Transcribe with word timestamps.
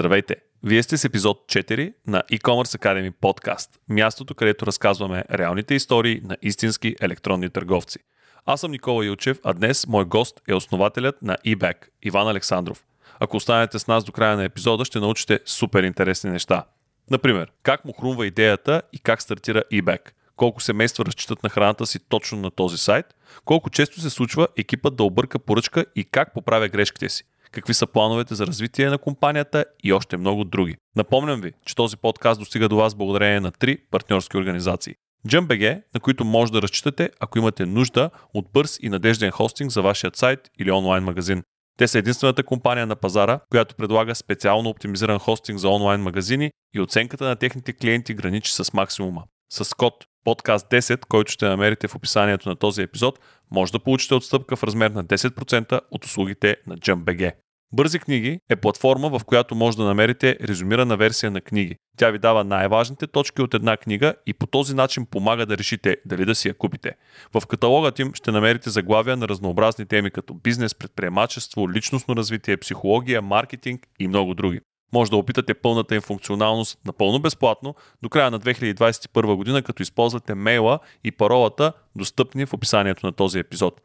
Здравейте! 0.00 0.36
Вие 0.62 0.82
сте 0.82 0.96
с 0.96 1.04
епизод 1.04 1.44
4 1.46 1.92
на 2.06 2.22
e-commerce 2.32 2.78
Academy 2.78 3.10
подкаст, 3.20 3.70
мястото, 3.88 4.34
където 4.34 4.66
разказваме 4.66 5.24
реалните 5.32 5.74
истории 5.74 6.20
на 6.24 6.36
истински 6.42 6.96
електронни 7.00 7.50
търговци. 7.50 7.98
Аз 8.46 8.60
съм 8.60 8.70
Никола 8.70 9.06
Илчев, 9.06 9.38
а 9.44 9.52
днес 9.52 9.86
мой 9.86 10.04
гост 10.04 10.40
е 10.48 10.54
основателят 10.54 11.22
на 11.22 11.36
eBack, 11.46 11.76
Иван 12.02 12.28
Александров. 12.28 12.84
Ако 13.18 13.36
останете 13.36 13.78
с 13.78 13.86
нас 13.86 14.04
до 14.04 14.12
края 14.12 14.36
на 14.36 14.44
епизода, 14.44 14.84
ще 14.84 15.00
научите 15.00 15.40
супер 15.46 15.82
интересни 15.82 16.30
неща. 16.30 16.64
Например, 17.10 17.52
как 17.62 17.84
му 17.84 17.92
хрумва 17.92 18.26
идеята 18.26 18.82
и 18.92 18.98
как 18.98 19.22
стартира 19.22 19.62
eBack– 19.72 20.00
колко 20.40 20.62
семейства 20.62 21.04
разчитат 21.04 21.42
на 21.42 21.48
храната 21.48 21.86
си 21.86 21.98
точно 22.08 22.38
на 22.38 22.50
този 22.50 22.76
сайт, 22.78 23.06
колко 23.44 23.70
често 23.70 24.00
се 24.00 24.10
случва 24.10 24.48
екипът 24.56 24.96
да 24.96 25.04
обърка 25.04 25.38
поръчка 25.38 25.84
и 25.96 26.04
как 26.04 26.34
поправя 26.34 26.68
грешките 26.68 27.08
си, 27.08 27.24
какви 27.52 27.74
са 27.74 27.86
плановете 27.86 28.34
за 28.34 28.46
развитие 28.46 28.90
на 28.90 28.98
компанията 28.98 29.64
и 29.84 29.92
още 29.92 30.16
много 30.16 30.44
други. 30.44 30.76
Напомням 30.96 31.40
ви, 31.40 31.52
че 31.64 31.74
този 31.74 31.96
подкаст 31.96 32.40
достига 32.40 32.68
до 32.68 32.76
вас 32.76 32.94
благодарение 32.94 33.40
на 33.40 33.52
три 33.52 33.78
партньорски 33.90 34.36
организации. 34.36 34.94
JumpBG, 35.28 35.82
на 35.94 36.00
които 36.00 36.24
може 36.24 36.52
да 36.52 36.62
разчитате, 36.62 37.10
ако 37.20 37.38
имате 37.38 37.66
нужда 37.66 38.10
от 38.34 38.46
бърз 38.52 38.78
и 38.82 38.88
надежден 38.88 39.30
хостинг 39.30 39.70
за 39.70 39.82
вашия 39.82 40.10
сайт 40.14 40.40
или 40.58 40.70
онлайн 40.70 41.04
магазин. 41.04 41.42
Те 41.78 41.88
са 41.88 41.98
единствената 41.98 42.42
компания 42.42 42.86
на 42.86 42.96
пазара, 42.96 43.40
която 43.50 43.74
предлага 43.74 44.14
специално 44.14 44.70
оптимизиран 44.70 45.18
хостинг 45.18 45.58
за 45.58 45.68
онлайн 45.68 46.00
магазини 46.00 46.50
и 46.74 46.80
оценката 46.80 47.24
на 47.24 47.36
техните 47.36 47.72
клиенти 47.72 48.14
граничи 48.14 48.52
с 48.52 48.72
максимума. 48.72 49.24
С 49.52 49.76
код 49.76 49.94
подкаст 50.24 50.70
10, 50.70 51.06
който 51.08 51.32
ще 51.32 51.48
намерите 51.48 51.88
в 51.88 51.94
описанието 51.94 52.48
на 52.48 52.56
този 52.56 52.82
епизод, 52.82 53.18
може 53.50 53.72
да 53.72 53.78
получите 53.78 54.14
отстъпка 54.14 54.56
в 54.56 54.64
размер 54.64 54.90
на 54.90 55.04
10% 55.04 55.80
от 55.90 56.04
услугите 56.04 56.56
на 56.66 56.76
JumpBG. 56.76 57.32
Бързи 57.72 57.98
книги 57.98 58.40
е 58.50 58.56
платформа, 58.56 59.18
в 59.18 59.24
която 59.24 59.54
може 59.54 59.76
да 59.76 59.84
намерите 59.84 60.36
резюмирана 60.48 60.96
версия 60.96 61.30
на 61.30 61.40
книги. 61.40 61.76
Тя 61.98 62.10
ви 62.10 62.18
дава 62.18 62.44
най-важните 62.44 63.06
точки 63.06 63.42
от 63.42 63.54
една 63.54 63.76
книга 63.76 64.14
и 64.26 64.32
по 64.32 64.46
този 64.46 64.74
начин 64.74 65.06
помага 65.06 65.46
да 65.46 65.58
решите 65.58 65.96
дали 66.06 66.24
да 66.24 66.34
си 66.34 66.48
я 66.48 66.54
купите. 66.54 66.96
В 67.34 67.46
каталогът 67.46 67.98
им 67.98 68.14
ще 68.14 68.32
намерите 68.32 68.70
заглавия 68.70 69.16
на 69.16 69.28
разнообразни 69.28 69.86
теми 69.86 70.10
като 70.10 70.34
бизнес, 70.34 70.74
предприемачество, 70.74 71.70
личностно 71.70 72.16
развитие, 72.16 72.56
психология, 72.56 73.22
маркетинг 73.22 73.86
и 73.98 74.08
много 74.08 74.34
други. 74.34 74.60
Може 74.92 75.10
да 75.10 75.16
опитате 75.16 75.54
пълната 75.54 75.94
им 75.94 76.00
функционалност 76.00 76.78
напълно 76.86 77.18
безплатно 77.18 77.74
до 78.02 78.08
края 78.08 78.30
на 78.30 78.40
2021 78.40 79.34
година, 79.34 79.62
като 79.62 79.82
използвате 79.82 80.34
мейла 80.34 80.78
и 81.04 81.10
паролата, 81.10 81.72
достъпни 81.96 82.46
в 82.46 82.52
описанието 82.52 83.06
на 83.06 83.12
този 83.12 83.38
епизод. 83.38 83.80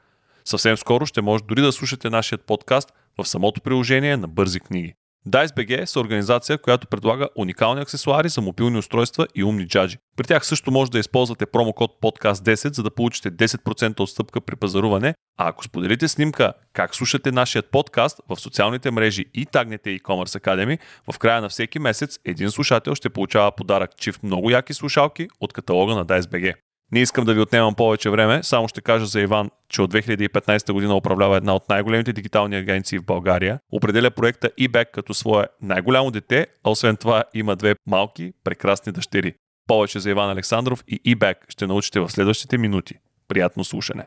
Съвсем 0.45 0.77
скоро 0.77 1.05
ще 1.05 1.21
може 1.21 1.43
дори 1.43 1.61
да 1.61 1.71
слушате 1.71 2.09
нашия 2.09 2.37
подкаст 2.37 2.93
в 3.17 3.27
самото 3.27 3.61
приложение 3.61 4.17
на 4.17 4.27
Бързи 4.27 4.59
книги. 4.59 4.93
DiceBG 5.29 5.85
са 5.85 5.99
организация, 5.99 6.57
която 6.57 6.87
предлага 6.87 7.29
уникални 7.35 7.81
аксесуари 7.81 8.29
за 8.29 8.41
мобилни 8.41 8.77
устройства 8.77 9.27
и 9.35 9.43
умни 9.43 9.67
джаджи. 9.67 9.97
При 10.17 10.27
тях 10.27 10.45
също 10.45 10.71
може 10.71 10.91
да 10.91 10.99
използвате 10.99 11.45
промокод 11.45 11.91
podcast10, 12.01 12.73
за 12.73 12.83
да 12.83 12.91
получите 12.91 13.31
10% 13.31 13.99
отстъпка 13.99 14.41
при 14.41 14.55
пазаруване, 14.55 15.15
а 15.37 15.47
ако 15.47 15.63
споделите 15.63 16.07
снимка 16.07 16.53
как 16.73 16.95
слушате 16.95 17.31
нашия 17.31 17.63
подкаст 17.63 18.21
в 18.29 18.39
социалните 18.39 18.91
мрежи 18.91 19.25
и 19.33 19.45
тагнете 19.45 19.89
e-commerce 19.89 20.39
Academy, 20.39 20.79
в 21.11 21.19
края 21.19 21.41
на 21.41 21.49
всеки 21.49 21.79
месец 21.79 22.19
един 22.25 22.51
слушател 22.51 22.95
ще 22.95 23.09
получава 23.09 23.51
подарък 23.51 23.97
чифт 23.97 24.23
много 24.23 24.49
яки 24.49 24.73
слушалки 24.73 25.27
от 25.39 25.53
каталога 25.53 25.95
на 25.95 26.05
DiceBG. 26.05 26.53
Не 26.91 26.99
искам 26.99 27.25
да 27.25 27.33
ви 27.33 27.39
отнемам 27.39 27.75
повече 27.75 28.09
време, 28.09 28.43
само 28.43 28.67
ще 28.67 28.81
кажа 28.81 29.05
за 29.05 29.21
Иван, 29.21 29.49
че 29.69 29.81
от 29.81 29.93
2015 29.93 30.73
година 30.73 30.95
управлява 30.95 31.37
една 31.37 31.55
от 31.55 31.69
най-големите 31.69 32.13
дигитални 32.13 32.55
агенции 32.55 32.99
в 32.99 33.05
България. 33.05 33.59
Определя 33.71 34.11
проекта 34.11 34.49
eBack 34.59 34.91
като 34.91 35.13
свое 35.13 35.45
най-голямо 35.61 36.11
дете, 36.11 36.47
а 36.63 36.69
освен 36.69 36.97
това 36.97 37.23
има 37.33 37.55
две 37.55 37.75
малки, 37.87 38.33
прекрасни 38.43 38.91
дъщери. 38.91 39.33
Повече 39.67 39.99
за 39.99 40.09
Иван 40.09 40.29
Александров 40.29 40.83
и 40.87 41.15
eBack 41.15 41.35
ще 41.49 41.67
научите 41.67 41.99
в 41.99 42.09
следващите 42.09 42.57
минути. 42.57 42.95
Приятно 43.27 43.63
слушане! 43.63 44.05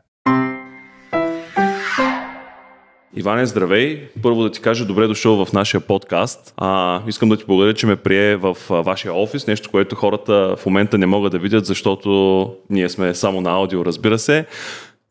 Иване, 3.17 3.47
здравей! 3.47 4.09
Първо 4.23 4.43
да 4.43 4.51
ти 4.51 4.61
кажа 4.61 4.85
добре 4.85 5.07
дошъл 5.07 5.45
в 5.45 5.53
нашия 5.53 5.81
подкаст. 5.81 6.55
А, 6.57 7.03
искам 7.09 7.29
да 7.29 7.37
ти 7.37 7.45
благодаря, 7.47 7.75
че 7.75 7.87
ме 7.87 7.97
прие 7.97 8.37
в 8.37 8.57
вашия 8.71 9.15
офис, 9.15 9.47
нещо, 9.47 9.71
което 9.71 9.97
хората 9.97 10.57
в 10.59 10.67
момента 10.67 10.99
не 10.99 11.07
могат 11.07 11.33
да 11.33 11.39
видят, 11.39 11.67
защото 11.67 12.51
ние 12.71 12.89
сме 12.89 13.15
само 13.15 13.41
на 13.41 13.51
аудио, 13.51 13.85
разбира 13.85 14.19
се. 14.19 14.47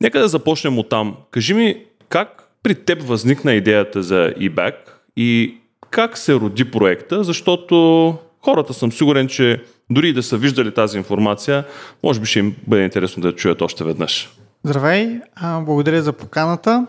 Нека 0.01 0.19
да 0.19 0.27
започнем 0.27 0.79
от 0.79 0.89
там. 0.89 1.15
Кажи 1.31 1.53
ми, 1.53 1.75
как 2.09 2.49
при 2.63 2.75
теб 2.75 3.01
възникна 3.01 3.53
идеята 3.53 4.03
за 4.03 4.33
eBack 4.39 4.75
и 5.15 5.57
как 5.89 6.17
се 6.17 6.33
роди 6.33 6.71
проекта, 6.71 7.23
защото 7.23 8.15
хората 8.41 8.73
съм 8.73 8.91
сигурен, 8.91 9.27
че 9.27 9.63
дори 9.89 10.13
да 10.13 10.23
са 10.23 10.37
виждали 10.37 10.73
тази 10.73 10.97
информация, 10.97 11.63
може 12.03 12.19
би 12.19 12.25
ще 12.25 12.39
им 12.39 12.55
бъде 12.67 12.83
интересно 12.83 13.21
да 13.21 13.27
я 13.27 13.35
чуят 13.35 13.61
още 13.61 13.83
веднъж. 13.83 14.29
Здравей, 14.63 15.19
благодаря 15.61 16.01
за 16.01 16.13
поканата. 16.13 16.87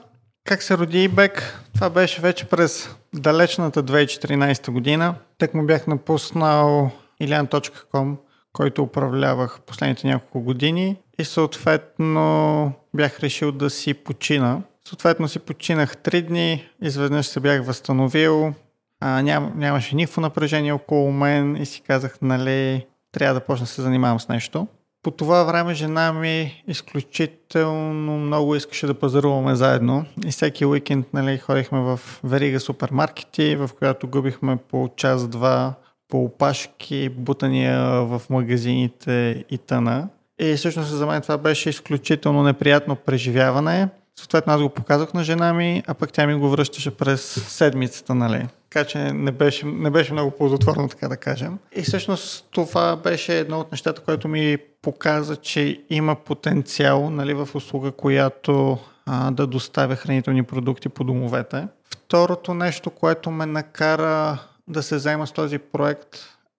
Как 0.48 0.62
се 0.62 0.78
роди 0.78 1.04
ИБЕК? 1.04 1.60
Това 1.74 1.90
беше 1.90 2.20
вече 2.20 2.44
през 2.44 2.96
далечната 3.14 3.82
2014 3.82 4.70
година. 4.70 5.14
Тък 5.38 5.54
му 5.54 5.66
бях 5.66 5.86
напуснал 5.86 6.90
ilian.com, 7.22 8.16
който 8.52 8.82
управлявах 8.82 9.60
последните 9.66 10.06
няколко 10.06 10.40
години 10.40 10.96
и 11.18 11.24
съответно 11.24 12.72
бях 12.94 13.20
решил 13.20 13.52
да 13.52 13.70
си 13.70 13.94
почина. 13.94 14.60
Съответно 14.88 15.28
си 15.28 15.38
починах 15.38 15.96
3 15.96 16.22
дни, 16.22 16.68
изведнъж 16.82 17.26
се 17.26 17.40
бях 17.40 17.66
възстановил, 17.66 18.54
а, 19.00 19.22
ням, 19.22 19.52
нямаше 19.56 19.96
никакво 19.96 20.20
напрежение 20.20 20.72
около 20.72 21.12
мен 21.12 21.56
и 21.56 21.66
си 21.66 21.82
казах, 21.86 22.18
нали, 22.22 22.86
трябва 23.12 23.34
да 23.34 23.46
почна 23.46 23.64
да 23.64 23.70
се 23.70 23.82
занимавам 23.82 24.20
с 24.20 24.28
нещо. 24.28 24.66
По 25.08 25.12
това 25.12 25.44
време 25.44 25.74
жена 25.74 26.12
ми 26.12 26.62
изключително 26.66 28.18
много 28.18 28.54
искаше 28.54 28.86
да 28.86 28.94
пазаруваме 28.94 29.54
заедно 29.54 30.04
и 30.26 30.30
всеки 30.30 30.66
уикенд 30.66 31.06
нали, 31.12 31.38
ходихме 31.38 31.80
в 31.80 32.00
верига 32.24 32.60
супермаркети, 32.60 33.56
в 33.56 33.70
която 33.78 34.08
губихме 34.08 34.56
по 34.56 34.90
час-два 34.96 35.74
по 36.08 36.24
опашки, 36.24 37.08
бутания 37.08 37.80
в 37.80 38.22
магазините 38.30 39.44
и 39.50 39.58
тъна. 39.58 40.08
И 40.38 40.54
всъщност 40.54 40.88
за 40.88 41.06
мен 41.06 41.22
това 41.22 41.38
беше 41.38 41.70
изключително 41.70 42.42
неприятно 42.42 42.96
преживяване. 42.96 43.88
Съответно 44.18 44.52
аз 44.52 44.62
го 44.62 44.68
показах 44.68 45.14
на 45.14 45.24
жена 45.24 45.52
ми, 45.52 45.82
а 45.86 45.94
пък 45.94 46.12
тя 46.12 46.26
ми 46.26 46.34
го 46.34 46.50
връщаше 46.50 46.90
през 46.90 47.22
седмицата, 47.48 48.14
нали. 48.14 48.46
Така 48.70 48.84
че 48.84 48.98
не 48.98 49.32
беше, 49.32 49.66
не 49.66 49.90
беше 49.90 50.12
много 50.12 50.30
ползотворно, 50.30 50.88
така 50.88 51.08
да 51.08 51.16
кажем. 51.16 51.58
И 51.76 51.82
всъщност 51.82 52.48
това 52.50 52.96
беше 52.96 53.38
едно 53.38 53.60
от 53.60 53.72
нещата, 53.72 54.02
което 54.02 54.28
ми 54.28 54.58
показа, 54.82 55.36
че 55.36 55.80
има 55.90 56.14
потенциал 56.14 57.10
нали, 57.10 57.34
в 57.34 57.48
услуга, 57.54 57.92
която 57.92 58.78
а, 59.06 59.30
да 59.30 59.46
доставя 59.46 59.96
хранителни 59.96 60.42
продукти 60.42 60.88
по 60.88 61.04
домовете. 61.04 61.66
Второто 61.90 62.54
нещо, 62.54 62.90
което 62.90 63.30
ме 63.30 63.46
накара 63.46 64.38
да 64.68 64.82
се 64.82 64.98
заема 64.98 65.26
с 65.26 65.32
този 65.32 65.58
проект, 65.58 66.18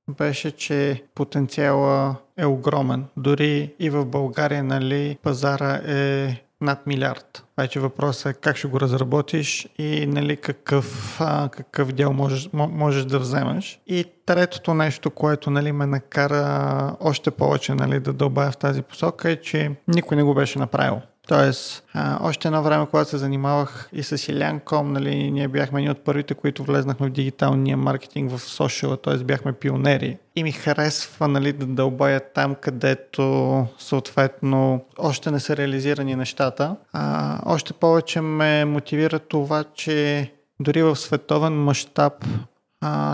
беше, 0.09 0.51
че 0.51 1.03
потенциала 1.15 2.15
е 2.37 2.45
огромен. 2.45 3.05
Дори 3.17 3.73
и 3.79 3.89
в 3.89 4.05
България, 4.05 4.63
нали, 4.63 5.17
пазара 5.23 5.73
е 5.75 6.35
над 6.61 6.87
милиард. 6.87 7.43
Вече 7.57 7.79
въпросът 7.79 8.25
е 8.25 8.39
как 8.39 8.57
ще 8.57 8.67
го 8.67 8.79
разработиш 8.79 9.67
и 9.77 10.05
нали, 10.05 10.37
какъв, 10.37 11.17
а, 11.21 11.49
какъв 11.49 11.91
дел 11.91 12.13
можеш, 12.13 12.49
можеш 12.53 13.05
да 13.05 13.19
вземеш. 13.19 13.81
И 13.87 14.05
третото 14.25 14.73
нещо, 14.73 15.09
което 15.09 15.49
нали, 15.51 15.71
ме 15.71 15.85
накара 15.85 16.95
още 16.99 17.31
повече 17.31 17.73
нали, 17.73 17.99
да 17.99 18.13
добавя 18.13 18.51
в 18.51 18.57
тази 18.57 18.81
посока 18.81 19.31
е, 19.31 19.35
че 19.35 19.71
никой 19.87 20.17
не 20.17 20.23
го 20.23 20.33
беше 20.33 20.59
направил. 20.59 21.01
Тоест, 21.29 21.83
а, 21.93 22.19
още 22.21 22.47
едно 22.47 22.63
време, 22.63 22.85
когато 22.85 23.09
се 23.09 23.17
занимавах 23.17 23.89
и 23.93 24.03
с 24.03 24.27
Илян.com, 24.27 24.81
нали, 24.81 25.31
ние 25.31 25.47
бяхме 25.47 25.81
ни 25.81 25.89
от 25.89 26.03
първите, 26.03 26.33
които 26.33 26.63
влезнахме 26.63 27.07
в 27.07 27.11
дигиталния 27.11 27.77
маркетинг 27.77 28.31
в 28.31 28.39
сошиала, 28.39 28.97
т.е. 28.97 29.17
бяхме 29.17 29.53
пионери. 29.53 30.17
И 30.35 30.43
ми 30.43 30.51
харесва 30.51 31.27
нали, 31.27 31.53
да 31.53 31.65
дълбая 31.65 32.19
там, 32.33 32.55
където 32.55 33.65
съответно 33.77 34.85
още 34.97 35.31
не 35.31 35.39
са 35.39 35.57
реализирани 35.57 36.15
нещата. 36.15 36.75
А, 36.93 37.39
още 37.45 37.73
повече 37.73 38.21
ме 38.21 38.65
мотивира 38.65 39.19
това, 39.19 39.63
че 39.63 40.31
дори 40.59 40.83
в 40.83 40.95
световен 40.95 41.63
мащаб 41.63 42.13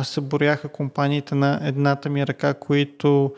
се 0.03 0.21
боряха 0.21 0.67
компаниите 0.67 1.35
на 1.35 1.59
едната 1.63 2.09
ми 2.09 2.27
ръка, 2.27 2.53
които 2.53 3.33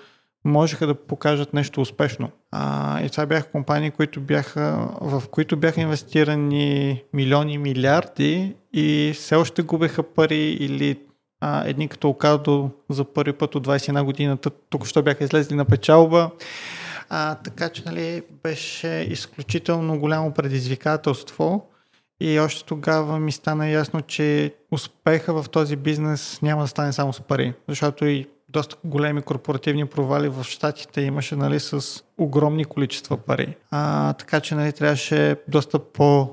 можеха 0.45 0.88
да 0.88 0.95
покажат 0.95 1.53
нещо 1.53 1.81
успешно. 1.81 2.29
А, 2.51 3.01
и 3.01 3.09
това 3.09 3.25
бяха 3.25 3.51
компании, 3.51 3.91
които 3.91 4.21
бяха, 4.21 4.89
в 5.01 5.23
които 5.31 5.57
бяха 5.57 5.81
инвестирани 5.81 7.03
милиони, 7.13 7.57
милиарди 7.57 8.55
и 8.73 9.11
все 9.15 9.35
още 9.35 9.61
губеха 9.61 10.03
пари 10.03 10.57
или 10.59 10.99
а, 11.41 11.67
едни 11.67 11.88
като 11.88 12.09
Окадо 12.09 12.71
за 12.89 13.05
първи 13.05 13.33
път 13.33 13.55
от 13.55 13.67
21 13.67 14.03
година 14.03 14.38
тук 14.69 14.85
що 14.85 15.03
бяха 15.03 15.23
излезли 15.23 15.55
на 15.55 15.65
печалба. 15.65 16.31
А, 17.09 17.35
така 17.35 17.69
че 17.69 17.83
нали, 17.85 18.23
беше 18.44 19.07
изключително 19.09 20.00
голямо 20.00 20.33
предизвикателство 20.33 21.69
И 22.21 22.39
още 22.39 22.65
тогава 22.65 23.19
ми 23.19 23.31
стана 23.31 23.69
ясно, 23.69 24.01
че 24.01 24.55
успеха 24.71 25.41
в 25.41 25.50
този 25.50 25.75
бизнес 25.75 26.41
няма 26.41 26.61
да 26.61 26.67
стане 26.67 26.93
само 26.93 27.13
с 27.13 27.21
пари, 27.21 27.53
защото 27.67 28.05
и 28.05 28.27
доста 28.57 28.75
големи 28.83 29.21
корпоративни 29.21 29.86
провали 29.86 30.30
в 30.30 30.44
Штатите 30.44 31.01
имаше 31.01 31.36
нали, 31.36 31.59
с 31.59 32.04
огромни 32.18 32.65
количества 32.65 33.18
пари. 33.18 33.56
А, 33.71 34.13
така 34.13 34.39
че 34.39 34.56
нали, 34.56 34.74
трябваше 34.74 35.36
доста 35.48 35.80
по 35.80 36.30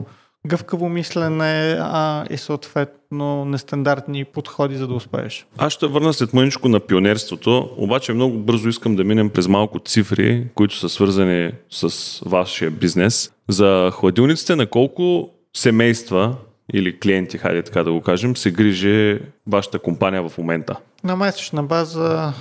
гъвкаво 0.46 0.88
мислене 0.88 1.76
а, 1.80 2.24
и 2.30 2.36
съответно 2.36 3.44
нестандартни 3.44 4.24
подходи, 4.24 4.76
за 4.76 4.86
да 4.86 4.94
успееш. 4.94 5.46
Аз 5.58 5.72
ще 5.72 5.86
върна 5.86 6.12
след 6.12 6.34
мъничко 6.34 6.68
на 6.68 6.80
пионерството, 6.80 7.70
обаче 7.76 8.12
много 8.12 8.38
бързо 8.38 8.68
искам 8.68 8.96
да 8.96 9.04
минем 9.04 9.30
през 9.30 9.48
малко 9.48 9.78
цифри, 9.78 10.46
които 10.54 10.76
са 10.76 10.88
свързани 10.88 11.52
с 11.70 12.20
вашия 12.26 12.70
бизнес. 12.70 13.32
За 13.48 13.90
хладилниците 13.92 14.56
на 14.56 14.66
колко 14.66 15.30
семейства 15.56 16.36
или 16.72 16.98
клиенти, 16.98 17.38
хайде 17.38 17.62
така 17.62 17.82
да 17.82 17.92
го 17.92 18.00
кажем, 18.00 18.36
се 18.36 18.50
грижи 18.50 19.18
вашата 19.46 19.78
компания 19.78 20.28
в 20.28 20.38
момента? 20.38 20.76
На 21.04 21.16
месечна 21.16 21.62
база 21.62 22.32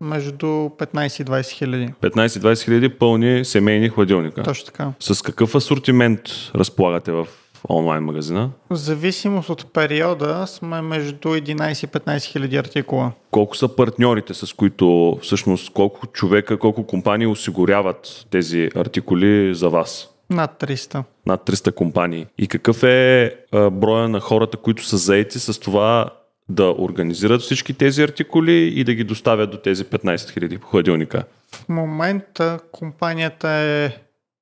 между 0.00 0.46
15 0.46 1.22
и 1.22 1.24
20 1.24 1.50
хиляди. 1.50 1.88
15-20 2.02 2.64
хиляди 2.64 2.88
пълни 2.88 3.44
семейни 3.44 3.88
хладилника. 3.88 4.42
Точно 4.42 4.66
така. 4.66 4.92
С 5.00 5.22
какъв 5.22 5.54
асортимент 5.54 6.20
разполагате 6.54 7.12
в 7.12 7.26
онлайн 7.68 8.02
магазина? 8.04 8.50
В 8.70 8.76
зависимост 8.76 9.48
от 9.48 9.72
периода 9.72 10.46
сме 10.46 10.80
между 10.80 11.28
11 11.28 11.84
и 11.84 11.88
15 11.88 12.24
хиляди 12.24 12.56
артикула. 12.56 13.12
Колко 13.30 13.56
са 13.56 13.76
партньорите, 13.76 14.34
с 14.34 14.52
които 14.52 15.18
всъщност 15.22 15.72
колко 15.72 16.06
човека, 16.06 16.58
колко 16.58 16.86
компании 16.86 17.26
осигуряват 17.26 18.26
тези 18.30 18.70
артикули 18.76 19.54
за 19.54 19.68
вас? 19.68 20.08
Над 20.30 20.62
300. 20.62 21.04
Над 21.26 21.40
300 21.46 21.74
компании. 21.74 22.26
И 22.38 22.48
какъв 22.48 22.82
е 22.82 23.34
а, 23.52 23.70
броя 23.70 24.08
на 24.08 24.20
хората, 24.20 24.56
които 24.56 24.84
са 24.84 24.96
заети 24.96 25.38
с 25.38 25.60
това 25.60 26.10
да 26.48 26.74
организират 26.78 27.40
всички 27.40 27.74
тези 27.74 28.02
артикули 28.02 28.72
и 28.76 28.84
да 28.84 28.94
ги 28.94 29.04
доставят 29.04 29.50
до 29.50 29.56
тези 29.56 29.84
15 29.84 30.16
000 30.16 30.62
хладилника? 30.62 31.24
В 31.54 31.68
момента 31.68 32.58
компанията 32.72 33.48
е 33.48 33.90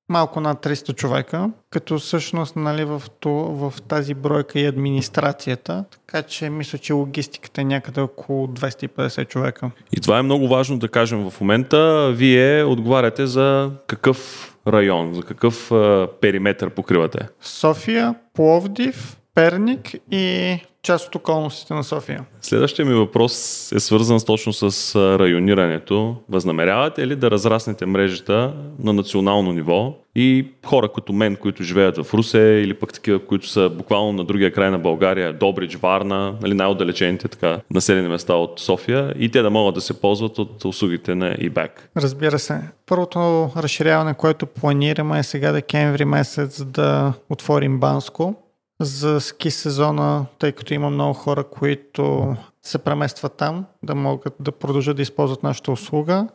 малко 0.08 0.40
над 0.40 0.66
300 0.66 0.94
човека, 0.94 1.50
като 1.70 1.98
всъщност 1.98 2.56
нали, 2.56 2.84
в, 2.84 3.02
то, 3.20 3.30
в 3.30 3.74
тази 3.88 4.14
бройка 4.14 4.60
и 4.60 4.66
администрацията, 4.66 5.84
така 5.90 6.22
че 6.22 6.50
мисля, 6.50 6.78
че 6.78 6.92
логистиката 6.92 7.60
е 7.60 7.64
някъде 7.64 8.00
около 8.00 8.46
250 8.46 9.28
човека. 9.28 9.70
И 9.92 10.00
това 10.00 10.18
е 10.18 10.22
много 10.22 10.48
важно 10.48 10.78
да 10.78 10.88
кажем 10.88 11.30
в 11.30 11.40
момента. 11.40 12.12
Вие 12.16 12.64
отговаряте 12.64 13.26
за 13.26 13.70
какъв 13.86 14.47
район, 14.68 15.14
за 15.14 15.22
какъв 15.22 15.72
а, 15.72 16.08
периметър 16.20 16.70
покривате? 16.70 17.28
София, 17.40 18.14
Пловдив, 18.34 19.17
Перник 19.38 19.94
и 20.10 20.58
част 20.82 21.06
от 21.06 21.14
околностите 21.14 21.74
на 21.74 21.84
София. 21.84 22.24
Следващия 22.40 22.86
ми 22.86 22.94
въпрос 22.94 23.32
е 23.72 23.80
свързан 23.80 24.18
точно 24.26 24.52
с 24.52 24.96
районирането. 25.18 26.16
Възнамерявате 26.28 27.06
ли 27.06 27.16
да 27.16 27.30
разраснете 27.30 27.86
мрежата 27.86 28.54
на 28.78 28.92
национално 28.92 29.52
ниво 29.52 29.94
и 30.14 30.46
хора 30.66 30.88
като 30.94 31.12
мен, 31.12 31.36
които 31.36 31.62
живеят 31.62 31.96
в 31.96 32.14
Русе 32.14 32.38
или 32.38 32.74
пък 32.74 32.92
такива, 32.92 33.26
които 33.26 33.48
са 33.48 33.68
буквално 33.68 34.12
на 34.12 34.24
другия 34.24 34.52
край 34.52 34.70
на 34.70 34.78
България, 34.78 35.32
Добрич, 35.32 35.76
Варна, 35.76 36.34
нали, 36.42 36.54
най-отдалечените 36.54 37.28
така, 37.28 37.60
населени 37.70 38.08
места 38.08 38.34
от 38.34 38.60
София 38.60 39.14
и 39.18 39.28
те 39.28 39.42
да 39.42 39.50
могат 39.50 39.74
да 39.74 39.80
се 39.80 40.00
ползват 40.00 40.38
от 40.38 40.64
услугите 40.64 41.14
на 41.14 41.34
eBack? 41.34 41.70
Разбира 41.96 42.38
се. 42.38 42.60
Първото 42.86 43.50
разширяване, 43.56 44.14
което 44.14 44.46
планираме 44.46 45.18
е 45.18 45.22
сега 45.22 45.52
декември 45.52 46.04
месец 46.04 46.64
да 46.64 47.12
отворим 47.30 47.80
Банско 47.80 48.34
за 48.80 49.20
ски 49.20 49.50
сезона, 49.50 50.26
тъй 50.38 50.52
като 50.52 50.74
има 50.74 50.90
много 50.90 51.14
хора, 51.14 51.44
които 51.44 52.36
се 52.62 52.78
преместват 52.78 53.36
там, 53.36 53.64
да 53.82 53.94
могат 53.94 54.34
да 54.40 54.52
продължат 54.52 54.96
да 54.96 55.02
използват 55.02 55.42
нашата 55.42 55.72
услуга. 55.72 56.28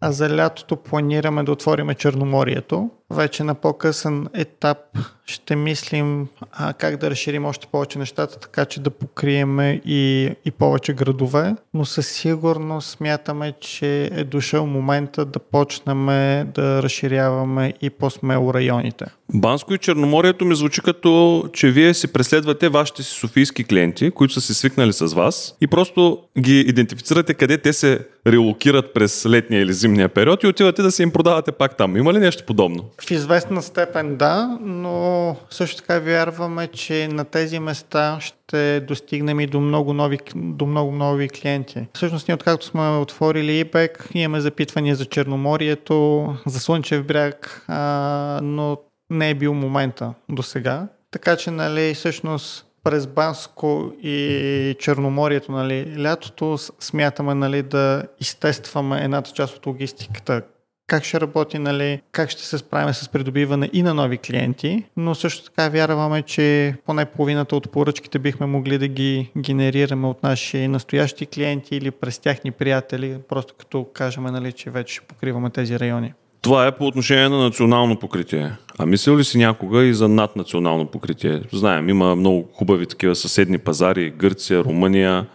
А 0.00 0.12
за 0.12 0.36
лятото 0.36 0.76
планираме 0.76 1.42
да 1.42 1.52
отвориме 1.52 1.94
Черноморието. 1.94 2.90
Вече 3.10 3.44
на 3.44 3.54
по-късен 3.54 4.26
етап 4.34 4.78
ще 5.26 5.56
мислим 5.56 6.28
а, 6.52 6.72
как 6.72 6.96
да 6.96 7.10
разширим 7.10 7.44
още 7.44 7.66
повече 7.66 7.98
нещата, 7.98 8.38
така 8.38 8.64
че 8.64 8.80
да 8.80 8.90
покриеме 8.90 9.80
и, 9.84 10.30
и 10.44 10.50
повече 10.50 10.92
градове. 10.92 11.56
Но 11.74 11.84
със 11.84 12.08
сигурност 12.08 12.90
смятаме, 12.90 13.52
че 13.60 14.10
е 14.12 14.24
дошъл 14.24 14.66
момента 14.66 15.24
да 15.24 15.38
почнем 15.38 16.06
да 16.54 16.82
разширяваме 16.82 17.74
и 17.82 17.90
по-смело 17.90 18.54
районите. 18.54 19.04
Банско 19.34 19.74
и 19.74 19.78
Черноморието 19.78 20.44
ми 20.44 20.54
звучи 20.54 20.80
като, 20.80 21.44
че 21.52 21.70
вие 21.70 21.94
си 21.94 22.12
преследвате 22.12 22.68
вашите 22.68 23.02
си 23.02 23.10
софийски 23.10 23.64
клиенти, 23.64 24.10
които 24.10 24.34
са 24.34 24.40
си 24.40 24.54
свикнали 24.54 24.92
с 24.92 25.14
вас 25.14 25.56
и 25.60 25.66
просто 25.66 26.18
ги 26.38 26.60
идентифицирате 26.60 27.34
къде 27.34 27.58
те 27.58 27.72
се 27.72 28.06
релокират 28.26 28.94
през 28.94 29.26
летния 29.26 29.62
или 29.62 29.72
зимния 29.72 30.08
период 30.08 30.42
и 30.42 30.46
отивате 30.46 30.82
да 30.82 30.90
си 30.90 31.02
им 31.02 31.10
продавате 31.10 31.52
пак 31.52 31.76
там. 31.76 31.96
Има 31.96 32.12
ли 32.12 32.18
нещо 32.18 32.44
подобно? 32.46 32.84
В 33.00 33.10
известна 33.10 33.62
степен 33.62 34.16
да, 34.16 34.58
но 34.60 35.36
също 35.50 35.76
така 35.76 35.98
вярваме, 35.98 36.66
че 36.66 37.08
на 37.08 37.24
тези 37.24 37.58
места 37.58 38.18
ще 38.20 38.80
достигнем 38.80 39.40
и 39.40 39.46
до 39.46 39.60
много 39.60 39.92
нови, 39.92 40.18
до 40.34 40.66
много 40.66 40.92
нови 40.92 41.28
клиенти. 41.28 41.86
Всъщност 41.94 42.28
ние 42.28 42.34
откакто 42.34 42.66
сме 42.66 42.88
отворили 42.88 43.64
eBay, 43.64 44.14
имаме 44.14 44.40
запитвания 44.40 44.96
за 44.96 45.04
Черноморието, 45.04 46.28
за 46.46 46.60
Слънчев 46.60 47.06
бряг, 47.06 47.64
а, 47.68 48.40
но 48.42 48.78
не 49.10 49.30
е 49.30 49.34
бил 49.34 49.54
момента 49.54 50.14
до 50.28 50.42
сега. 50.42 50.88
Така 51.10 51.36
че, 51.36 51.50
нали, 51.50 51.94
всъщност 51.94 52.66
през 52.84 53.06
Банско 53.06 53.92
и 54.02 54.76
Черноморието, 54.78 55.52
нали, 55.52 56.02
лятото 56.02 56.58
смятаме 56.80 57.34
нали, 57.34 57.62
да 57.62 58.02
изтестваме 58.20 59.04
едната 59.04 59.30
част 59.30 59.56
от 59.56 59.66
логистиката, 59.66 60.42
как 60.86 61.04
ще 61.04 61.20
работи, 61.20 61.58
нали, 61.58 62.00
как 62.12 62.30
ще 62.30 62.42
се 62.42 62.58
справим 62.58 62.94
с 62.94 63.08
придобиване 63.08 63.70
и 63.72 63.82
на 63.82 63.94
нови 63.94 64.18
клиенти, 64.18 64.84
но 64.96 65.14
също 65.14 65.44
така 65.44 65.68
вярваме, 65.68 66.22
че 66.22 66.74
поне 66.86 67.04
половината 67.04 67.56
от 67.56 67.70
поръчките 67.70 68.18
бихме 68.18 68.46
могли 68.46 68.78
да 68.78 68.88
ги 68.88 69.30
генерираме 69.38 70.06
от 70.06 70.22
наши 70.22 70.68
настоящи 70.68 71.26
клиенти 71.26 71.76
или 71.76 71.90
през 71.90 72.18
тяхни 72.18 72.50
приятели, 72.50 73.16
просто 73.28 73.54
като 73.58 73.86
кажем, 73.94 74.24
нали, 74.24 74.52
че 74.52 74.70
вече 74.70 74.94
ще 74.94 75.06
покриваме 75.06 75.50
тези 75.50 75.78
райони. 75.80 76.12
Това 76.42 76.66
е 76.66 76.76
по 76.76 76.86
отношение 76.86 77.28
на 77.28 77.38
национално 77.38 77.98
покритие. 77.98 78.52
А 78.78 78.86
мислил 78.86 79.18
ли 79.18 79.24
си 79.24 79.38
някога 79.38 79.82
и 79.82 79.94
за 79.94 80.08
наднационално 80.08 80.86
покритие? 80.86 81.42
Знаем, 81.52 81.88
има 81.88 82.16
много 82.16 82.48
хубави 82.52 82.86
такива 82.86 83.14
съседни 83.14 83.58
пазари, 83.58 84.10
Гърция, 84.10 84.64
Румъния, 84.64 85.26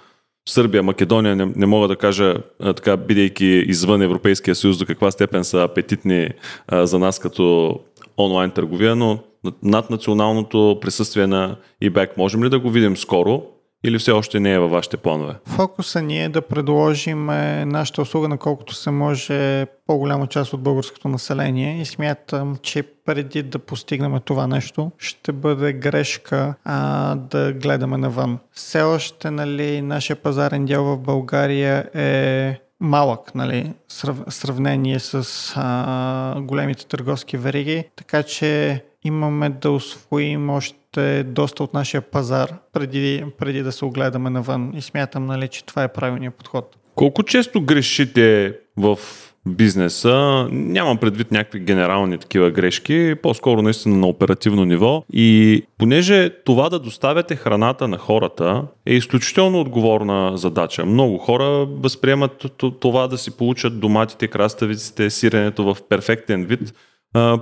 Сърбия, 0.50 0.84
Македония, 0.84 1.36
не, 1.36 1.46
не 1.56 1.65
мога 1.65 1.88
да 1.88 1.96
кажа, 1.96 2.36
а, 2.60 2.74
така, 2.74 2.98
бидейки 2.98 3.46
извън 3.46 4.01
Европейския 4.01 4.56
съюз, 4.56 4.77
до 4.77 4.86
каква 4.86 5.12
степен 5.12 5.44
са 5.44 5.63
апетитни 5.63 6.29
а, 6.68 6.86
за 6.86 7.00
нас 7.00 7.20
като 7.20 7.75
онлайн 8.18 8.51
търговия, 8.51 8.96
но 8.96 9.20
над 9.63 9.89
националното 9.89 10.77
присъствие 10.82 11.27
на 11.27 11.56
eBack 11.84 12.10
можем 12.18 12.44
ли 12.44 12.50
да 12.50 12.60
го 12.60 12.70
видим 12.70 12.98
скоро 12.98 13.44
или 13.83 14.00
все 14.00 14.12
още 14.12 14.39
не 14.39 14.53
е 14.53 14.59
във 14.59 14.71
вашите 14.71 14.98
планове? 14.98 15.36
Фокуса 15.45 16.01
ни 16.01 16.24
е 16.24 16.29
да 16.29 16.41
предложим 16.41 17.29
е, 17.29 17.65
нашата 17.65 18.01
услуга 18.01 18.27
на 18.27 18.38
колкото 18.38 18.74
се 18.74 18.91
може 18.91 19.65
по-голяма 19.88 20.27
част 20.27 20.53
от 20.53 20.62
българското 20.62 21.07
население 21.07 21.81
и 21.81 21.86
смятам, 21.86 22.57
че 22.62 22.83
преди 22.83 23.43
да 23.43 23.59
постигнем 23.59 24.19
това 24.25 24.48
нещо, 24.48 24.91
ще 24.98 25.31
бъде 25.31 25.74
грешка 25.74 26.55
а, 26.65 27.15
да 27.15 27.53
гледаме 27.53 27.98
навън. 27.98 28.39
Все 28.51 28.81
още 28.81 29.31
нали, 29.31 29.81
нашия 29.81 30.15
пазарен 30.15 30.65
дял 30.65 30.83
в 30.83 30.98
България 30.98 31.89
е 31.93 32.59
малък, 32.79 33.36
нали, 33.36 33.74
срав, 33.88 34.17
сравнение 34.29 35.00
с 35.00 35.53
а, 35.55 36.41
големите 36.41 36.86
търговски 36.86 37.38
вериги, 37.38 37.83
така 37.95 38.24
че 38.24 38.83
имаме 39.03 39.50
да 39.50 39.71
освоим 39.71 40.50
още 40.50 40.78
доста 41.25 41.63
от 41.63 41.74
нашия 41.74 42.01
пазар 42.01 42.53
преди, 42.74 43.24
преди 43.38 43.63
да 43.63 43.72
се 43.72 43.86
огледаме 43.86 44.29
навън 44.29 44.72
и 44.75 44.81
смятам, 44.81 45.25
нали, 45.25 45.48
че 45.48 45.65
това 45.65 45.84
е 45.84 45.93
правилният 45.93 46.36
подход. 46.36 46.75
Колко 46.96 47.24
често 47.24 47.62
грешите 47.62 48.55
в 48.77 49.00
бизнеса. 49.48 50.48
Нямам 50.51 50.98
предвид 50.98 51.31
някакви 51.31 51.60
генерални 51.60 52.17
такива 52.17 52.51
грешки, 52.51 53.15
по-скоро 53.24 53.62
наистина 53.62 53.98
на 53.98 54.08
оперативно 54.08 54.65
ниво. 54.65 55.03
И 55.13 55.62
понеже 55.77 56.29
това 56.29 56.69
да 56.69 56.79
доставяте 56.79 57.36
храната 57.36 57.88
на 57.88 57.98
хората 57.98 58.63
е 58.86 58.93
изключително 58.93 59.60
отговорна 59.60 60.38
задача. 60.38 60.86
Много 60.86 61.17
хора 61.17 61.65
възприемат 61.65 62.46
това 62.79 63.08
да 63.08 63.17
си 63.17 63.38
получат 63.38 63.79
доматите, 63.79 64.27
краставиците, 64.27 65.10
сиренето 65.10 65.74
в 65.74 65.77
перфектен 65.89 66.46
вид 66.46 66.74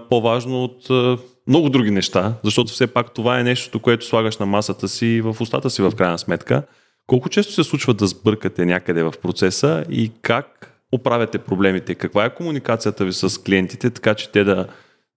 по-важно 0.10 0.64
от 0.64 0.88
много 1.48 1.70
други 1.70 1.92
неща, 1.92 2.34
защото 2.44 2.72
все 2.74 2.88
пак 2.88 3.14
това 3.14 3.40
е 3.40 3.44
нещо, 3.44 3.80
което 3.80 4.06
слагаш 4.06 4.38
на 4.38 4.46
масата 4.46 4.88
си 4.88 5.06
и 5.06 5.22
в 5.22 5.36
устата 5.40 5.70
си 5.70 5.82
в 5.82 5.92
крайна 5.98 6.18
сметка. 6.18 6.64
Колко 7.08 7.30
често 7.30 7.54
се 7.54 7.64
случва 7.64 7.94
да 7.94 8.08
сбъркате 8.08 8.66
някъде 8.66 9.04
в 9.04 9.14
процеса 9.22 9.86
и 9.90 10.12
как 10.22 10.74
оправяте 10.92 11.38
проблемите? 11.38 11.96
Каква 11.96 12.26
е 12.26 12.36
комуникацията 12.36 13.06
ви 13.06 13.14
с 13.14 13.44
клиентите, 13.44 13.90
така 13.90 14.16
че 14.16 14.32
те 14.32 14.44
да 14.44 14.68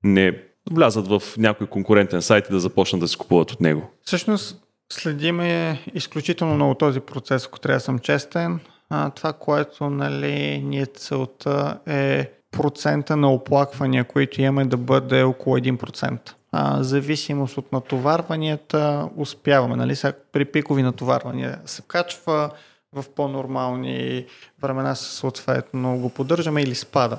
не 0.05 0.43
влязат 0.71 1.09
в 1.09 1.23
някой 1.39 1.67
конкурентен 1.67 2.23
сайт 2.23 2.47
и 2.49 2.53
да 2.53 2.61
започнат 2.61 3.01
да 3.01 3.09
се 3.09 3.17
купуват 3.17 3.51
от 3.51 3.61
него? 3.61 3.91
Всъщност 4.03 4.63
следиме 4.93 5.81
изключително 5.95 6.55
много 6.55 6.75
този 6.75 7.01
процес, 7.01 7.47
ако 7.47 7.61
трябва 7.61 7.77
да 7.77 7.81
съм 7.81 7.99
честен. 7.99 8.61
А, 8.91 9.11
това, 9.11 9.33
което 9.33 9.91
нали, 9.91 10.59
ние 10.65 10.87
целта 10.87 11.79
е 11.87 12.31
процента 12.50 13.16
на 13.16 13.33
оплаквания, 13.33 14.04
които 14.04 14.42
имаме 14.42 14.64
да 14.64 14.76
бъде 14.76 15.23
около 15.23 15.59
1%. 15.59 16.33
А, 16.52 16.83
зависимост 16.83 17.59
от 17.59 17.73
натоварванията 17.73 19.09
успяваме. 19.16 19.76
Нали? 19.76 19.97
Сега 19.97 20.12
при 20.33 20.45
пикови 20.45 20.83
натоварвания 20.83 21.59
се 21.66 21.83
качва, 21.83 22.50
в 22.92 23.04
по-нормални 23.16 24.26
времена 24.62 24.95
съответно 24.95 25.99
го 25.99 26.11
поддържаме 26.11 26.62
или 26.62 26.75
спада. 26.75 27.19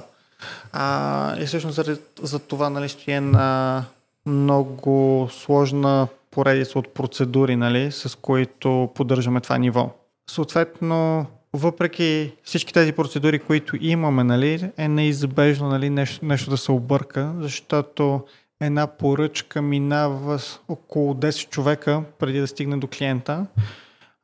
А, 0.74 1.42
и 1.42 1.46
всъщност 1.46 1.76
за, 1.76 1.98
за 2.22 2.40
това 2.40 2.70
нали, 2.70 2.90
стои 2.90 3.20
на 3.20 3.86
много 4.26 5.28
сложна 5.32 6.08
поредица 6.32 6.80
от 6.80 6.94
процедури, 6.94 7.56
нали, 7.56 7.92
с 7.92 8.18
които 8.18 8.90
поддържаме 8.96 9.42
това 9.42 9.58
ниво. 9.58 9.90
Съответно, 10.30 11.26
въпреки 11.54 12.34
всички 12.44 12.74
тези 12.74 12.92
процедури, 12.92 13.40
които 13.40 13.78
имаме, 13.82 14.24
нали, 14.24 14.72
е 14.78 14.88
неизбежно 14.88 15.70
нали, 15.70 15.90
нещо, 15.90 16.26
нещо 16.26 16.50
да 16.50 16.58
се 16.58 16.72
обърка, 16.72 17.34
защото 17.40 18.26
една 18.62 18.88
поръчка 18.88 19.62
минава 19.62 20.40
около 20.68 21.14
10 21.14 21.50
човека 21.50 22.04
преди 22.20 22.40
да 22.40 22.48
стигне 22.48 22.78
до 22.78 22.88
клиента. 22.88 23.46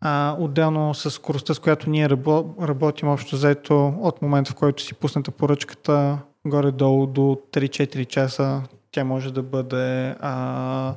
А, 0.01 0.35
отделно 0.39 0.93
с 0.93 1.11
скоростта, 1.11 1.53
с 1.53 1.59
която 1.59 1.89
ние 1.89 2.09
работим 2.61 3.07
общо 3.07 3.35
заето 3.35 3.87
от 3.87 4.21
момента, 4.21 4.51
в 4.51 4.55
който 4.55 4.83
си 4.83 4.93
пуснете 4.93 5.31
поръчката 5.31 6.19
горе-долу 6.47 7.07
до 7.07 7.21
3-4 7.53 8.05
часа, 8.05 8.63
тя 8.91 9.03
може 9.03 9.33
да 9.33 9.43
бъде 9.43 10.15
а, 10.19 10.95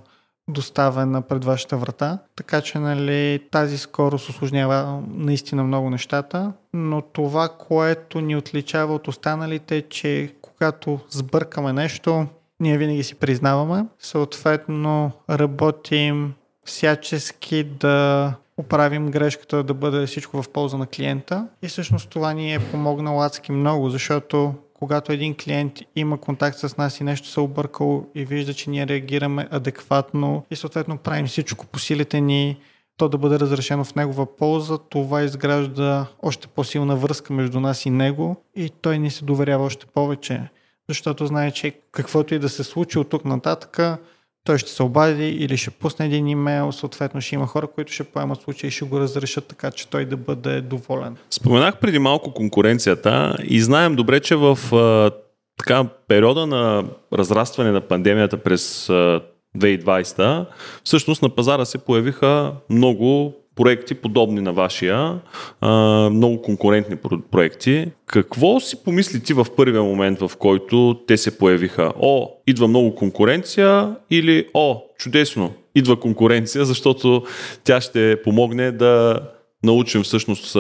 доставена 0.50 1.23
пред 1.23 1.45
вашата 1.45 1.76
врата. 1.76 2.19
Така 2.37 2.61
че 2.61 2.78
нали, 2.78 3.40
тази 3.50 3.78
скорост 3.78 4.28
осложнява 4.28 5.02
наистина 5.09 5.64
много 5.64 5.90
нещата, 5.90 6.52
но 6.73 7.02
това, 7.02 7.49
което 7.49 8.21
ни 8.21 8.37
отличава 8.37 8.95
от 8.95 9.09
останалите 9.09 9.76
е, 9.76 9.83
че 9.83 10.35
когато 10.42 10.99
сбъркаме 11.11 11.73
нещо, 11.73 12.26
ние 12.61 12.78
винаги 12.78 13.02
си 13.02 13.14
признаваме. 13.14 13.87
Съответно, 13.99 15.12
работим 15.30 16.35
всячески 16.64 17.64
да 17.64 18.35
оправим 18.57 19.11
грешката 19.11 19.62
да 19.62 19.75
бъде 19.75 20.07
всичко 20.07 20.42
в 20.42 20.49
полза 20.49 20.76
на 20.76 20.87
клиента. 20.87 21.47
И 21.62 21.69
всъщност 21.69 22.11
това 22.11 22.33
ни 22.33 22.54
е 22.54 22.71
помогнало 22.71 23.23
адски 23.23 23.52
много, 23.52 23.90
защото 23.90 24.54
когато 24.80 25.12
един 25.12 25.34
клиент 25.34 25.72
има 25.96 26.18
контакт 26.18 26.58
с 26.58 26.76
нас 26.76 27.00
и 27.00 27.04
нещо 27.04 27.28
се 27.28 27.40
объркало 27.40 28.06
и 28.14 28.25
вижда, 28.25 28.54
че 28.54 28.70
ние 28.70 28.87
реагираме 28.87 29.49
адекватно 29.50 30.44
и 30.50 30.56
съответно 30.56 30.99
правим 30.99 31.26
всичко 31.26 31.66
по 31.66 31.78
силите 31.78 32.20
ни, 32.20 32.60
то 32.96 33.08
да 33.08 33.18
бъде 33.18 33.38
разрешено 33.38 33.84
в 33.84 33.94
негова 33.94 34.37
полза, 34.37 34.78
това 34.78 35.22
изгражда 35.22 36.06
още 36.22 36.49
по-силна 36.49 36.96
връзка 36.96 37.32
между 37.32 37.60
нас 37.60 37.87
и 37.87 37.90
него 37.90 38.37
и 38.56 38.70
той 38.70 38.99
ни 38.99 39.10
се 39.10 39.25
доверява 39.25 39.64
още 39.64 39.87
повече, 39.87 40.49
защото 40.88 41.26
знае, 41.26 41.50
че 41.50 41.72
каквото 41.92 42.34
и 42.34 42.38
да 42.38 42.49
се 42.49 42.64
случи 42.64 42.99
от 42.99 43.08
тук 43.08 43.25
нататък, 43.25 44.00
той 44.50 44.59
ще 44.59 44.71
се 44.71 44.83
обади 44.83 45.28
или 45.28 45.57
ще 45.57 45.71
пусне 45.71 46.07
един 46.07 46.28
имейл, 46.28 46.73
съответно 46.73 47.21
ще 47.21 47.35
има 47.35 47.47
хора, 47.47 47.66
които 47.66 47.92
ще 47.92 48.04
поемат 48.04 48.40
случай 48.40 48.69
и 48.69 48.71
ще 48.71 48.85
го 48.85 49.00
разрешат 49.00 49.47
така, 49.47 49.71
че 49.71 49.88
той 49.88 50.04
да 50.04 50.16
бъде 50.16 50.61
доволен. 50.61 51.16
Споменах 51.30 51.80
преди 51.80 51.99
малко 51.99 52.35
конкуренцията 52.35 53.37
и 53.45 53.61
знаем 53.61 53.97
добре, 53.97 54.21
че 54.21 54.37
в 54.37 54.59
така, 55.59 55.85
периода 56.09 56.47
на 56.47 56.85
разрастване 57.12 57.71
на 57.71 57.80
пандемията 57.80 58.37
през 58.37 58.87
2020, 58.87 60.47
всъщност 60.85 61.23
на 61.23 61.28
пазара 61.28 61.64
се 61.64 61.78
появиха 61.78 62.52
много 62.71 63.35
проекти, 63.60 63.94
подобни 63.94 64.40
на 64.40 64.52
вашия, 64.52 65.20
много 66.10 66.42
конкурентни 66.42 66.96
проекти. 67.30 67.90
Какво 68.06 68.60
си 68.60 68.84
помисли 68.84 69.22
ти 69.22 69.32
в 69.32 69.46
първия 69.56 69.82
момент, 69.82 70.20
в 70.20 70.30
който 70.38 71.00
те 71.06 71.16
се 71.16 71.38
появиха? 71.38 71.92
О, 72.00 72.30
идва 72.46 72.68
много 72.68 72.94
конкуренция 72.94 73.96
или 74.10 74.48
о, 74.54 74.82
чудесно, 74.98 75.52
идва 75.74 76.00
конкуренция, 76.00 76.64
защото 76.70 77.22
тя 77.64 77.80
ще 77.80 78.22
помогне 78.22 78.72
да 78.72 79.20
научим 79.64 80.02
всъщност 80.02 80.56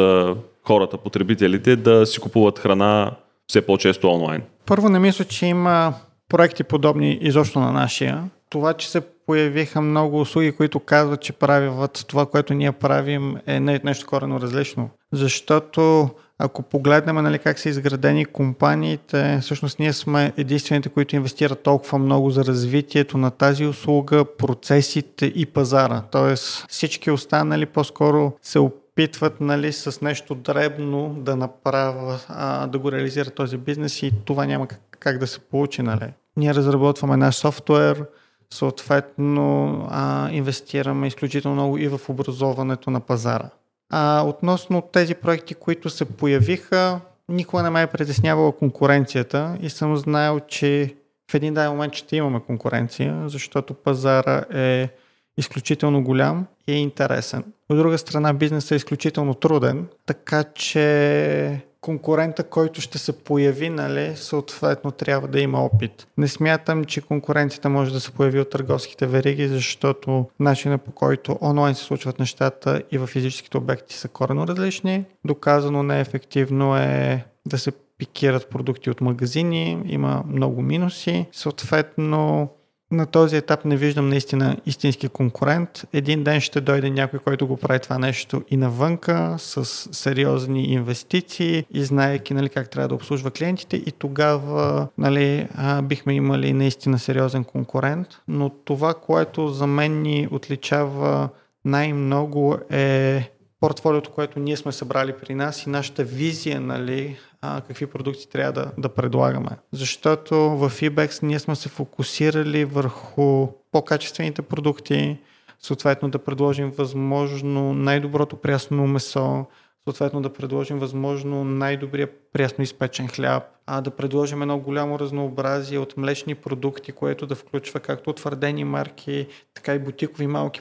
хората, 0.66 0.96
потребителите 0.96 1.76
да 1.76 2.06
си 2.06 2.20
купуват 2.20 2.58
храна 2.58 3.10
все 3.46 3.60
по-често 3.60 4.10
онлайн? 4.10 4.42
Първо 4.66 4.88
не 4.88 4.98
мисля, 4.98 5.24
че 5.24 5.46
има 5.46 5.94
проекти 6.28 6.64
подобни 6.64 7.18
изобщо 7.20 7.60
на 7.60 7.72
нашия. 7.72 8.24
Това, 8.50 8.74
че 8.74 8.90
се 8.90 9.00
появиха 9.30 9.80
много 9.80 10.20
услуги, 10.20 10.52
които 10.52 10.80
казват, 10.80 11.20
че 11.20 11.32
правят 11.32 12.04
това, 12.08 12.26
което 12.26 12.54
ние 12.54 12.72
правим 12.72 13.36
е 13.46 13.60
нещо 13.60 14.06
корено 14.06 14.40
различно. 14.40 14.90
Защото 15.12 16.10
ако 16.38 16.62
погледнем 16.62 17.16
нали, 17.16 17.38
как 17.38 17.58
са 17.58 17.68
изградени 17.68 18.24
компаниите, 18.24 19.38
всъщност 19.42 19.78
ние 19.78 19.92
сме 19.92 20.32
единствените, 20.36 20.88
които 20.88 21.16
инвестират 21.16 21.62
толкова 21.62 21.98
много 21.98 22.30
за 22.30 22.44
развитието 22.44 23.18
на 23.18 23.30
тази 23.30 23.66
услуга, 23.66 24.24
процесите 24.38 25.26
и 25.26 25.46
пазара. 25.46 26.02
Тоест 26.10 26.66
всички 26.68 27.10
останали 27.10 27.66
по-скоро 27.66 28.32
се 28.42 28.58
опитват 28.58 29.40
нали, 29.40 29.72
с 29.72 30.00
нещо 30.00 30.34
дребно 30.34 31.14
да 31.18 31.36
направят, 31.36 32.26
да 32.72 32.78
го 32.78 32.92
реализират 32.92 33.34
този 33.34 33.56
бизнес 33.56 34.02
и 34.02 34.12
това 34.24 34.46
няма 34.46 34.66
как, 34.66 34.80
как 34.98 35.18
да 35.18 35.26
се 35.26 35.40
получи. 35.40 35.82
Нали. 35.82 36.12
Ние 36.36 36.54
разработваме 36.54 37.16
наш 37.16 37.34
софтуер, 37.34 38.04
съответно 38.54 39.74
а, 39.90 40.30
инвестираме 40.30 41.06
изключително 41.06 41.54
много 41.54 41.78
и 41.78 41.88
в 41.88 42.00
образоването 42.08 42.90
на 42.90 43.00
пазара. 43.00 43.50
А 43.92 44.24
относно 44.26 44.82
тези 44.92 45.14
проекти, 45.14 45.54
които 45.54 45.90
се 45.90 46.04
появиха, 46.04 47.00
никога 47.28 47.62
не 47.62 47.70
ме 47.70 47.82
е 47.82 47.86
притеснявала 47.86 48.52
конкуренцията 48.52 49.58
и 49.60 49.70
съм 49.70 49.96
знаел, 49.96 50.40
че 50.40 50.94
в 51.30 51.34
един 51.34 51.54
дай 51.54 51.68
момент 51.68 51.94
ще 51.94 52.16
имаме 52.16 52.40
конкуренция, 52.40 53.22
защото 53.26 53.74
пазара 53.74 54.44
е 54.52 54.88
изключително 55.36 56.04
голям 56.04 56.46
и 56.68 56.72
е 56.72 56.76
интересен. 56.76 57.44
От 57.68 57.76
друга 57.76 57.98
страна, 57.98 58.32
бизнесът 58.32 58.72
е 58.72 58.76
изключително 58.76 59.34
труден, 59.34 59.86
така 60.06 60.44
че 60.44 61.60
конкурента, 61.80 62.44
който 62.44 62.80
ще 62.80 62.98
се 62.98 63.12
появи, 63.12 63.68
нали, 63.68 64.12
съответно 64.16 64.90
трябва 64.90 65.28
да 65.28 65.40
има 65.40 65.64
опит. 65.64 66.06
Не 66.18 66.28
смятам, 66.28 66.84
че 66.84 67.00
конкуренцията 67.00 67.68
може 67.68 67.92
да 67.92 68.00
се 68.00 68.12
появи 68.12 68.40
от 68.40 68.50
търговските 68.50 69.06
вериги, 69.06 69.48
защото 69.48 70.26
начина 70.40 70.78
по 70.78 70.92
който 70.92 71.38
онлайн 71.42 71.74
се 71.74 71.84
случват 71.84 72.18
нещата 72.18 72.82
и 72.90 72.98
в 72.98 73.06
физическите 73.06 73.56
обекти 73.56 73.94
са 73.94 74.08
корено 74.08 74.46
различни. 74.46 75.04
Доказано 75.24 75.82
неефективно 75.82 76.76
е 76.76 77.24
да 77.46 77.58
се 77.58 77.72
пикират 77.98 78.50
продукти 78.50 78.90
от 78.90 79.00
магазини, 79.00 79.82
има 79.86 80.24
много 80.26 80.62
минуси. 80.62 81.26
Съответно, 81.32 82.48
на 82.90 83.06
този 83.06 83.36
етап 83.36 83.64
не 83.64 83.76
виждам 83.76 84.08
наистина 84.08 84.56
истински 84.66 85.08
конкурент. 85.08 85.84
Един 85.92 86.24
ден 86.24 86.40
ще 86.40 86.60
дойде 86.60 86.90
някой, 86.90 87.18
който 87.18 87.46
го 87.46 87.56
прави 87.56 87.80
това 87.80 87.98
нещо 87.98 88.42
и 88.50 88.56
навънка 88.56 89.34
с 89.38 89.64
сериозни 89.92 90.64
инвестиции 90.64 91.64
и 91.70 91.84
знаеки 91.84 92.34
нали, 92.34 92.48
как 92.48 92.70
трябва 92.70 92.88
да 92.88 92.94
обслужва 92.94 93.30
клиентите 93.30 93.76
и 93.76 93.92
тогава 93.92 94.88
нали, 94.98 95.48
бихме 95.82 96.14
имали 96.14 96.52
наистина 96.52 96.98
сериозен 96.98 97.44
конкурент. 97.44 98.08
Но 98.28 98.48
това, 98.48 98.94
което 98.94 99.48
за 99.48 99.66
мен 99.66 100.02
ни 100.02 100.28
отличава 100.30 101.28
най-много 101.64 102.58
е 102.70 103.30
портфолиото, 103.60 104.10
което 104.10 104.40
ние 104.40 104.56
сме 104.56 104.72
събрали 104.72 105.12
при 105.12 105.34
нас 105.34 105.66
и 105.66 105.70
нашата 105.70 106.04
визия, 106.04 106.60
нали, 106.60 107.18
а, 107.42 107.60
какви 107.60 107.86
продукти 107.86 108.28
трябва 108.28 108.52
да, 108.52 108.72
да 108.78 108.88
предлагаме. 108.88 109.50
Защото 109.72 110.36
в 110.36 110.70
eBEX 110.70 111.22
ние 111.22 111.38
сме 111.38 111.56
се 111.56 111.68
фокусирали 111.68 112.64
върху 112.64 113.48
по-качествените 113.72 114.42
продукти, 114.42 115.18
съответно 115.58 116.08
да 116.10 116.18
предложим 116.18 116.70
възможно 116.70 117.74
най-доброто 117.74 118.36
прясно 118.36 118.86
месо, 118.86 119.46
съответно 119.84 120.22
да 120.22 120.32
предложим 120.32 120.78
възможно 120.78 121.44
най-добрия 121.44 122.08
прясно 122.32 122.64
изпечен 122.64 123.08
хляб, 123.08 123.42
а 123.66 123.80
да 123.80 123.90
предложим 123.90 124.42
едно 124.42 124.58
голямо 124.58 124.98
разнообразие 124.98 125.78
от 125.78 125.96
млечни 125.96 126.34
продукти, 126.34 126.92
което 126.92 127.26
да 127.26 127.34
включва 127.34 127.80
както 127.80 128.10
утвърдени 128.10 128.64
марки, 128.64 129.26
така 129.54 129.74
и 129.74 129.78
бутикови 129.78 130.26
малки 130.26 130.60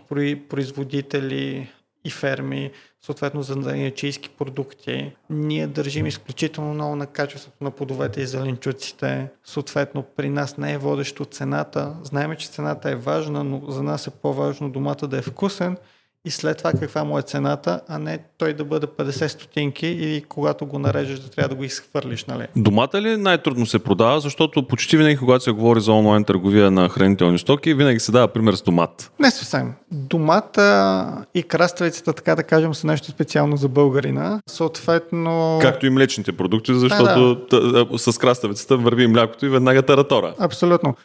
производители, 0.49 1.69
и 2.09 2.11
ферми, 2.11 2.71
съответно 3.01 3.43
за 3.43 3.53
занаячийски 3.53 4.29
продукти. 4.29 5.15
Ние 5.29 5.67
държим 5.67 6.05
изключително 6.05 6.73
много 6.73 6.95
на 6.95 7.07
качеството 7.07 7.63
на 7.63 7.71
плодовете 7.71 8.21
и 8.21 8.25
зеленчуците. 8.25 9.29
Съответно, 9.43 10.03
при 10.15 10.29
нас 10.29 10.57
не 10.57 10.73
е 10.73 10.77
водещо 10.77 11.25
цената. 11.25 11.95
Знаеме, 12.03 12.35
че 12.35 12.49
цената 12.49 12.89
е 12.89 12.95
важна, 12.95 13.43
но 13.43 13.71
за 13.71 13.83
нас 13.83 14.07
е 14.07 14.11
по-важно 14.11 14.69
домата 14.69 15.07
да 15.07 15.17
е 15.17 15.21
вкусен 15.21 15.77
и 16.25 16.31
след 16.31 16.57
това 16.57 16.71
каква 16.71 17.03
му 17.03 17.19
е 17.19 17.21
цената, 17.21 17.81
а 17.87 17.99
не 17.99 18.19
той 18.37 18.53
да 18.53 18.63
бъде 18.65 18.87
50 18.87 19.27
стотинки 19.27 19.87
и 19.87 20.21
когато 20.29 20.65
го 20.65 20.79
нарежеш 20.79 21.19
да 21.19 21.29
трябва 21.29 21.49
да 21.49 21.55
го 21.55 21.63
изхвърлиш. 21.63 22.25
Нали? 22.25 22.47
Домата 22.55 23.01
ли 23.01 23.17
най-трудно 23.17 23.65
се 23.65 23.79
продава, 23.79 24.19
защото 24.19 24.67
почти 24.67 24.97
винаги, 24.97 25.17
когато 25.17 25.43
се 25.43 25.51
говори 25.51 25.81
за 25.81 25.91
онлайн 25.91 26.23
търговия 26.23 26.71
на 26.71 26.89
хранителни 26.89 27.39
стоки, 27.39 27.73
винаги 27.73 27.99
се 27.99 28.11
дава 28.11 28.27
пример 28.27 28.53
с 28.53 28.61
домат. 28.61 29.11
Не 29.19 29.31
съвсем. 29.31 29.73
Домата 29.91 31.25
и 31.33 31.43
краставицата, 31.43 32.13
така 32.13 32.35
да 32.35 32.43
кажем, 32.43 32.73
са 32.73 32.87
нещо 32.87 33.11
специално 33.11 33.57
за 33.57 33.67
българина. 33.67 34.41
Съответно... 34.49 35.59
Както 35.61 35.85
и 35.85 35.89
млечните 35.89 36.31
продукти, 36.31 36.73
защото 36.73 37.35
да, 37.35 37.85
да. 37.85 37.97
с 37.97 38.17
краставицата 38.17 38.77
върви 38.77 39.07
млякото 39.07 39.45
и 39.45 39.49
веднага 39.49 39.81
таратора. 39.81 40.33
Абсолютно. 40.39 40.95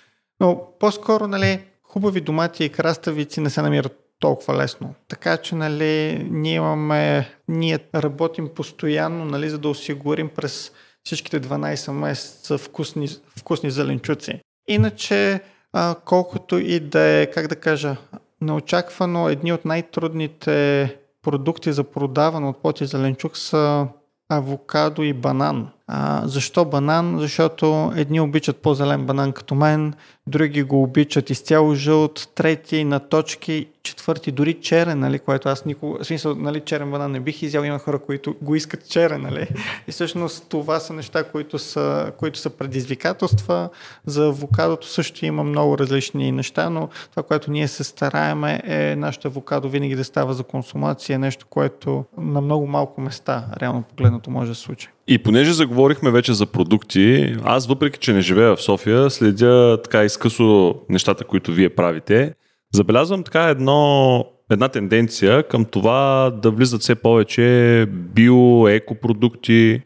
Но 0.41 0.63
по-скоро, 0.81 1.27
нали, 1.27 1.61
хубави 1.83 2.21
домати 2.21 2.65
и 2.65 2.69
краставици 2.69 3.41
не 3.41 3.51
се 3.51 3.63
намират 3.63 4.04
толкова 4.25 4.57
лесно. 4.57 4.95
Така 5.09 5.37
че, 5.37 5.55
нали, 5.55 6.27
ние 6.31 6.55
имаме, 6.55 7.29
ние 7.49 7.79
работим 7.95 8.49
постоянно, 8.49 9.25
нали, 9.25 9.51
за 9.51 9.59
да 9.59 9.69
осигурим 9.69 10.29
през 10.29 10.73
всичките 11.05 11.41
12 11.41 11.93
месеца 11.93 12.59
вкусни, 12.59 13.09
вкусни 13.39 13.71
зеленчуци. 13.71 14.41
Иначе, 14.69 15.41
а, 15.73 15.95
колкото 16.05 16.59
и 16.59 16.81
да 16.81 17.01
е, 17.01 17.27
как 17.27 17.47
да 17.47 17.57
кажа, 17.57 17.97
неочаквано, 18.41 19.29
едни 19.29 19.53
от 19.53 19.65
най-трудните 19.65 20.97
продукти 21.23 21.73
за 21.73 21.85
продаване 21.85 22.49
от 22.49 22.63
плод 22.63 22.81
и 22.81 22.87
зеленчук 22.87 23.37
са 23.37 23.87
авокадо 24.29 25.03
и 25.03 25.13
банан. 25.13 25.69
А, 25.87 26.23
защо 26.25 26.65
банан? 26.65 27.19
Защото 27.19 27.93
едни 27.97 28.21
обичат 28.21 28.57
по-зелен 28.57 29.07
банан 29.07 29.33
като 29.33 29.55
мен, 29.55 29.95
други 30.27 30.63
го 30.63 30.83
обичат 30.83 31.31
изцяло 31.31 31.75
жълт, 31.75 32.29
трети 32.35 32.85
на 32.85 33.01
точки, 33.01 33.67
четвърти 33.83 34.33
дори 34.33 34.55
черен, 34.55 34.99
нали, 34.99 35.19
което 35.19 35.49
аз 35.49 35.65
никога, 35.65 36.05
в 36.05 36.07
смисъл, 36.07 36.35
нали, 36.35 36.61
черен 36.61 36.91
банан 36.91 37.13
не 37.13 37.21
бих 37.21 37.43
изял, 37.43 37.63
има 37.63 37.79
хора, 37.79 37.99
които 37.99 38.37
го 38.43 38.55
искат 38.55 38.89
черен, 38.89 39.23
нали. 39.23 39.49
И 39.89 39.93
всъщност 39.93 40.47
това 40.49 40.81
са 40.81 40.93
неща, 40.93 41.25
които 41.25 41.59
са, 41.59 42.13
които 42.19 42.39
са 42.39 42.51
предизвикателства. 42.51 43.69
За 44.07 44.27
авокадото 44.27 44.87
също 44.87 45.27
има 45.27 45.45
много 45.45 45.79
различни 45.79 46.33
неща, 46.33 46.71
но 46.71 46.89
това, 47.11 47.23
което 47.23 47.51
ние 47.51 47.69
се 47.69 47.85
стараеме 47.85 48.61
е 48.65 48.97
нашето 48.97 49.29
авокадо 49.29 49.69
винаги 49.69 49.97
да 49.97 50.05
става 50.05 50.35
за 50.35 50.43
консумация, 50.43 51.19
нещо, 51.19 51.47
което 51.51 52.05
на 52.19 52.41
много 52.41 52.67
малко 52.67 53.01
места, 53.01 53.47
реално 53.61 53.83
погледнато, 53.83 54.31
може 54.31 54.51
да 54.51 54.55
се 54.55 54.61
случи. 54.61 54.89
И 55.09 55.19
понеже 55.19 55.53
заговорихме 55.53 56.11
вече 56.11 56.33
за 56.33 56.47
продукти, 56.47 57.37
аз 57.45 57.67
въпреки, 57.67 57.99
че 57.99 58.13
не 58.13 58.21
живея 58.21 58.57
в 58.57 58.63
София, 58.63 59.11
следя 59.11 59.83
така 59.85 60.05
изкъсо 60.05 60.75
нещата, 60.89 61.25
които 61.25 61.53
вие 61.53 61.69
правите. 61.69 62.35
Забелязвам 62.75 63.23
така 63.23 63.49
едно, 63.49 64.27
една 64.51 64.69
тенденция 64.69 65.49
към 65.49 65.65
това 65.65 66.33
да 66.43 66.51
влизат 66.51 66.81
все 66.81 66.95
повече 66.95 67.87
био, 67.91 68.69
екопродукти. 68.69 69.83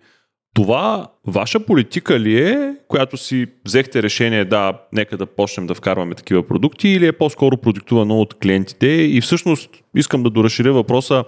Това 0.54 1.06
ваша 1.26 1.60
политика 1.60 2.20
ли 2.20 2.42
е, 2.42 2.76
която 2.88 3.16
си 3.16 3.46
взехте 3.66 4.02
решение 4.02 4.44
да, 4.44 4.72
нека 4.92 5.16
да 5.16 5.26
почнем 5.26 5.66
да 5.66 5.74
вкарваме 5.74 6.14
такива 6.14 6.46
продукти 6.46 6.88
или 6.88 7.06
е 7.06 7.12
по-скоро 7.12 7.56
продиктувано 7.56 8.20
от 8.20 8.34
клиентите 8.34 8.86
и 8.86 9.20
всъщност 9.20 9.70
искам 9.96 10.22
да 10.22 10.30
доразширя 10.30 10.72
въпроса 10.72 11.24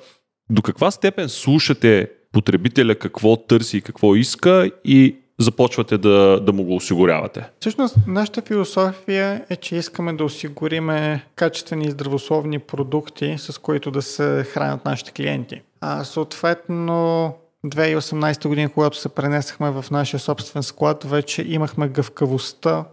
до 0.50 0.62
каква 0.62 0.90
степен 0.90 1.28
слушате 1.28 2.08
потребителя 2.32 2.94
какво 2.94 3.36
търси 3.36 3.76
и 3.76 3.82
какво 3.82 4.14
иска 4.14 4.70
и 4.84 5.16
започвате 5.38 5.98
да, 5.98 6.40
да 6.40 6.52
му 6.52 6.64
го 6.64 6.76
осигурявате? 6.76 7.44
Всъщност, 7.60 7.96
нашата 8.06 8.42
философия 8.42 9.44
е, 9.50 9.56
че 9.56 9.76
искаме 9.76 10.12
да 10.12 10.24
осигуриме 10.24 11.24
качествени 11.34 11.84
и 11.84 11.90
здравословни 11.90 12.58
продукти, 12.58 13.34
с 13.38 13.58
които 13.58 13.90
да 13.90 14.02
се 14.02 14.46
хранят 14.48 14.84
нашите 14.84 15.12
клиенти. 15.12 15.62
А 15.80 16.04
съответно, 16.04 17.34
2018 17.66 18.48
година, 18.48 18.68
когато 18.68 18.96
се 18.96 19.08
пренесахме 19.08 19.70
в 19.70 19.84
нашия 19.90 20.20
собствен 20.20 20.62
склад, 20.62 21.04
вече 21.04 21.44
имахме 21.48 21.88
гъвкавостта 21.88 22.84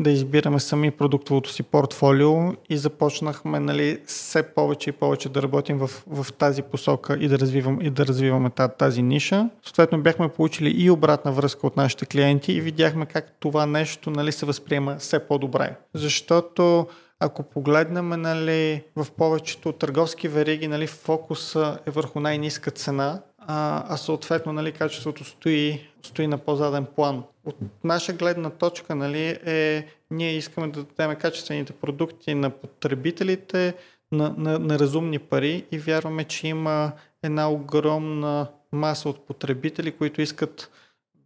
да 0.00 0.10
избираме 0.10 0.60
сами 0.60 0.90
продуктовото 0.90 1.50
си 1.50 1.62
портфолио 1.62 2.52
и 2.68 2.76
започнахме 2.76 3.60
нали, 3.60 3.98
все 4.06 4.42
повече 4.42 4.90
и 4.90 4.92
повече 4.92 5.28
да 5.28 5.42
работим 5.42 5.78
в, 5.78 5.90
в 6.06 6.32
тази 6.32 6.62
посока 6.62 7.16
и 7.20 7.28
да, 7.28 7.38
развивам, 7.38 7.80
и 7.80 7.90
да 7.90 8.06
развиваме 8.06 8.50
тази, 8.78 9.02
ниша. 9.02 9.50
Съответно 9.62 10.02
бяхме 10.02 10.28
получили 10.28 10.70
и 10.70 10.90
обратна 10.90 11.32
връзка 11.32 11.66
от 11.66 11.76
нашите 11.76 12.06
клиенти 12.06 12.52
и 12.52 12.60
видяхме 12.60 13.06
как 13.06 13.36
това 13.40 13.66
нещо 13.66 14.10
нали, 14.10 14.32
се 14.32 14.46
възприема 14.46 14.96
все 14.98 15.18
по-добре. 15.18 15.76
Защото 15.94 16.86
ако 17.20 17.42
погледнем 17.42 18.08
нали, 18.08 18.82
в 18.96 19.06
повечето 19.16 19.72
търговски 19.72 20.28
вериги, 20.28 20.68
нали, 20.68 20.86
фокуса 20.86 21.78
е 21.86 21.90
върху 21.90 22.20
най-низка 22.20 22.70
цена, 22.70 23.20
а, 23.52 23.84
а 23.88 23.96
съответно 23.96 24.52
нали, 24.52 24.72
качеството 24.72 25.24
стои, 25.24 25.88
стои 26.02 26.26
на 26.26 26.38
по-заден 26.38 26.86
план. 26.96 27.22
От 27.44 27.56
наша 27.84 28.12
гледна 28.12 28.50
точка 28.50 28.94
нали, 28.94 29.38
е, 29.44 29.86
ние 30.10 30.32
искаме 30.32 30.68
да 30.68 30.84
дадем 30.84 31.16
качествените 31.16 31.72
продукти 31.72 32.34
на 32.34 32.50
потребителите 32.50 33.74
на, 34.12 34.34
на, 34.38 34.58
на 34.58 34.78
разумни 34.78 35.18
пари 35.18 35.64
и 35.72 35.78
вярваме, 35.78 36.24
че 36.24 36.48
има 36.48 36.92
една 37.22 37.50
огромна 37.50 38.46
маса 38.72 39.08
от 39.08 39.26
потребители, 39.26 39.92
които 39.92 40.22
искат 40.22 40.70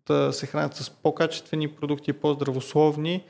да 0.07 0.33
се 0.33 0.47
хранят 0.47 0.77
с 0.77 0.91
по-качествени 0.91 1.69
продукти, 1.69 2.13
по-здравословни, 2.13 3.25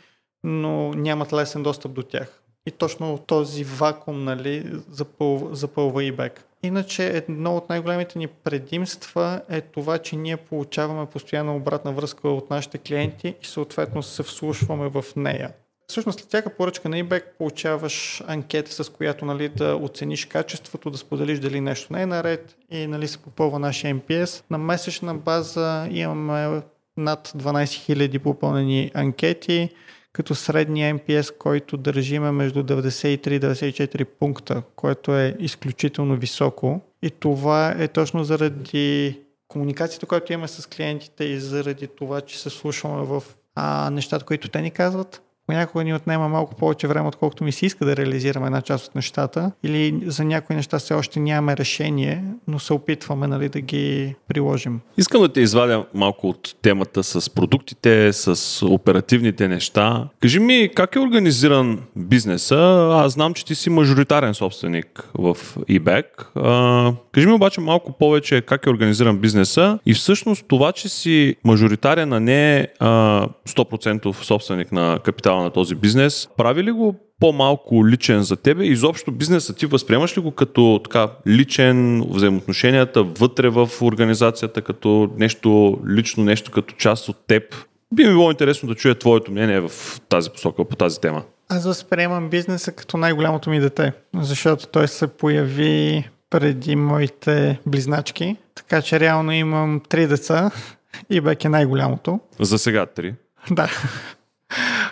но 0.45 0.93
нямат 0.93 1.33
лесен 1.33 1.63
достъп 1.63 1.93
до 1.93 2.03
тях. 2.03 2.43
И 2.67 2.71
точно 2.71 3.19
този 3.27 3.65
вакуум 3.65 4.25
нали, 4.25 4.73
запълва, 4.91 5.55
запълва 5.55 6.03
eBay. 6.03 6.33
Иначе 6.67 7.07
едно 7.07 7.57
от 7.57 7.69
най-големите 7.69 8.19
ни 8.19 8.27
предимства 8.27 9.41
е 9.49 9.61
това, 9.61 9.99
че 9.99 10.17
ние 10.17 10.37
получаваме 10.37 11.07
постоянна 11.07 11.57
обратна 11.57 11.93
връзка 11.93 12.29
от 12.29 12.51
нашите 12.51 12.79
клиенти 12.79 13.35
и 13.43 13.47
съответно 13.47 14.03
се 14.03 14.23
вслушваме 14.23 14.89
в 14.89 15.05
нея. 15.17 15.51
Всъщност 15.89 16.19
след 16.19 16.29
всяка 16.29 16.57
поръчка 16.57 16.89
на 16.89 16.97
eBay 16.97 17.23
получаваш 17.39 18.23
анкета, 18.27 18.85
с 18.85 18.93
която 18.93 19.25
нали, 19.25 19.49
да 19.49 19.77
оцениш 19.77 20.25
качеството, 20.25 20.91
да 20.91 20.99
споделиш 20.99 21.39
дали 21.39 21.61
нещо 21.61 21.93
не 21.93 22.03
е 22.03 22.07
наред 22.07 22.57
и 22.71 22.87
нали, 22.87 23.09
се 23.09 23.19
попълва 23.19 23.59
нашия 23.59 23.95
NPS. 23.95 24.43
На 24.51 24.59
месечна 24.59 25.15
база 25.15 25.89
имаме 25.91 26.63
над 26.97 27.33
12 27.37 27.65
000 27.95 28.19
попълнени 28.19 28.91
анкети 28.95 29.71
като 30.15 30.35
средния 30.35 30.99
MPS, 30.99 31.39
който 31.39 31.77
държиме 31.77 32.31
между 32.31 32.63
93 32.63 33.07
и 33.07 33.41
94 33.41 34.05
пункта, 34.05 34.63
което 34.77 35.17
е 35.17 35.37
изключително 35.39 36.17
високо. 36.17 36.81
И 37.03 37.11
това 37.11 37.75
е 37.79 37.89
точно 37.89 38.25
заради 38.25 39.21
комуникацията, 39.49 40.07
която 40.07 40.33
имаме 40.33 40.49
с 40.49 40.67
клиентите 40.69 41.25
и 41.25 41.41
заради 41.41 41.89
това, 41.89 42.21
че 42.21 42.41
се 42.41 42.51
слушаме 42.51 43.03
в 43.03 43.23
а, 43.55 43.91
нещата, 43.91 44.25
които 44.25 44.49
те 44.49 44.63
ни 44.63 44.71
казват, 44.71 45.23
понякога 45.47 45.85
ни 45.85 45.95
отнема 45.95 46.29
малко 46.29 46.55
повече 46.55 46.87
време, 46.87 47.09
отколкото 47.09 47.45
ми 47.45 47.53
се 47.53 47.67
иска 47.67 47.85
да 47.85 47.97
реализираме 47.97 48.47
една 48.47 48.63
част 48.63 48.87
от 48.87 48.95
нещата. 48.95 49.53
Или 49.63 50.03
за 50.07 50.25
някои 50.25 50.57
неща 50.57 50.79
все 50.79 50.95
още 50.95 51.21
нямаме 51.21 51.57
решение, 51.57 52.25
но 52.49 52.59
се 52.59 52.73
опитваме 52.73 53.27
нали, 53.27 53.49
да 53.49 53.61
ги 53.61 54.15
приложим. 54.29 54.81
Искам 54.97 55.21
да 55.21 55.29
те 55.29 55.41
извадя 55.41 55.87
малко 55.95 56.29
от 56.29 56.55
темата 56.63 57.03
с 57.05 57.31
продуктите, 57.31 58.13
с 58.13 58.63
оперативните 58.67 59.49
неща. 59.49 60.09
Кажи 60.21 60.39
ми, 60.41 60.71
как 60.75 60.97
е 60.97 61.01
организиран 61.01 61.79
бизнеса? 61.97 62.89
Аз 62.93 63.13
знам, 63.13 63.35
че 63.35 63.45
ти 63.45 63.55
си 63.55 63.71
мажоритарен 63.71 64.35
собственик 64.35 65.09
в 65.15 65.37
eBay. 65.57 66.05
кажи 67.13 67.27
ми 67.27 67.33
обаче 67.33 67.61
малко 67.61 67.93
повече 67.93 68.41
как 68.41 68.67
е 68.67 68.71
организиран 68.71 69.19
бизнеса 69.19 69.79
и 69.87 69.95
всъщност 69.95 70.45
това, 70.49 70.73
че 70.73 70.89
си 70.89 71.37
мажоритарен, 71.45 72.13
а 72.13 72.21
не 72.21 72.69
а, 72.79 72.89
100% 73.49 74.13
собственик 74.13 74.73
на 74.73 74.99
капитал 75.05 75.34
капитала 75.35 75.43
на 75.43 75.51
този 75.51 75.75
бизнес. 75.75 76.29
Прави 76.37 76.63
ли 76.65 76.73
го 76.73 76.95
по-малко 77.21 77.87
личен 77.87 78.23
за 78.23 78.37
тебе? 78.37 78.65
Изобщо 78.65 79.13
бизнеса 79.13 79.55
ти 79.55 79.67
възприемаш 79.67 80.17
ли 80.17 80.21
го 80.21 80.31
като 80.31 80.81
така 80.85 81.09
личен, 81.27 82.05
взаимоотношенията 82.11 83.03
вътре 83.03 83.49
в 83.49 83.69
организацията, 83.83 84.63
като 84.63 85.11
нещо 85.17 85.79
лично, 85.89 86.25
нещо 86.25 86.51
като 86.51 86.75
част 86.75 87.09
от 87.09 87.17
теб? 87.27 87.43
Би 87.95 88.05
ми 88.05 88.11
било 88.11 88.31
интересно 88.31 88.69
да 88.69 88.75
чуя 88.75 88.95
твоето 88.95 89.33
мнение 89.33 89.61
в 89.61 89.71
тази 90.09 90.31
посока, 90.31 90.65
по 90.65 90.77
тази 90.77 91.01
тема. 91.01 91.23
Аз 91.49 91.67
възприемам 91.67 92.31
бизнеса 92.31 92.73
като 92.73 92.97
най-голямото 92.97 93.51
ми 93.51 93.61
дете, 93.61 93.93
защото 94.15 94.67
той 94.67 94.89
се 94.89 95.07
появи 95.07 96.09
преди 96.31 96.77
моите 96.77 97.59
близначки, 97.67 98.37
така 98.55 98.83
че 98.83 99.01
реално 99.01 99.33
имам 99.33 99.81
три 99.89 100.07
деца 100.07 100.51
и 101.11 101.21
Бек 101.21 101.45
е 101.45 101.49
най-голямото. 101.49 102.21
За 102.41 102.59
сега 102.59 102.87
три? 102.87 103.15
Да. 103.51 103.71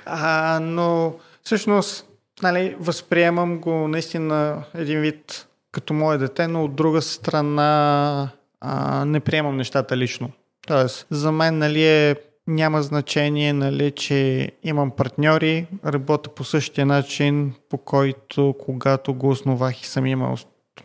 А, 0.07 0.59
но 0.62 1.15
всъщност 1.43 2.07
нали, 2.43 2.77
възприемам 2.81 3.59
го 3.59 3.88
наистина 3.88 4.65
един 4.75 5.01
вид 5.01 5.47
като 5.73 5.95
мое 5.95 6.19
дете, 6.19 6.49
но 6.49 6.65
от 6.65 6.75
друга 6.75 7.03
страна 7.03 8.29
а, 8.61 9.05
не 9.05 9.21
приемам 9.21 9.57
нещата 9.57 9.97
лично. 9.97 10.31
Тоест, 10.67 11.07
за 11.11 11.33
мен 11.33 11.59
нали, 11.59 11.87
е, 11.87 12.17
няма 12.47 12.83
значение, 12.83 13.53
нали, 13.53 13.91
че 13.91 14.51
имам 14.62 14.91
партньори, 14.91 15.67
работя 15.87 16.31
по 16.31 16.45
същия 16.45 16.87
начин, 16.87 17.55
по 17.69 17.79
който 17.79 18.55
когато 18.65 19.15
го 19.15 19.29
основах 19.29 19.83
и 19.83 19.87
съм 19.87 20.07
имал 20.07 20.37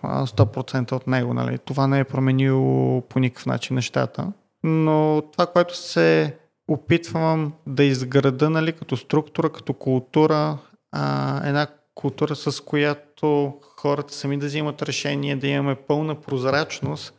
100% 0.03 0.91
от 0.91 1.08
него. 1.08 1.34
Нали. 1.34 1.58
Това 1.58 1.88
не 1.88 1.99
е 1.99 2.03
променило 2.03 3.01
по 3.01 3.19
никакъв 3.19 3.45
начин 3.45 3.75
нещата. 3.75 4.32
Но 4.63 5.23
това, 5.32 5.45
което 5.45 5.77
се 5.77 6.36
опитвам 6.67 7.53
да 7.67 7.84
изграда 7.84 8.49
нали, 8.49 8.73
като 8.73 8.97
структура, 8.97 9.49
като 9.49 9.73
култура, 9.73 10.58
а, 10.91 11.41
една 11.47 11.67
култура, 11.95 12.36
с 12.36 12.63
която 12.63 13.53
хората 13.62 14.13
сами 14.13 14.38
да 14.38 14.45
взимат 14.45 14.82
решение, 14.82 15.36
да 15.36 15.47
имаме 15.47 15.75
пълна 15.75 16.21
прозрачност 16.21 17.13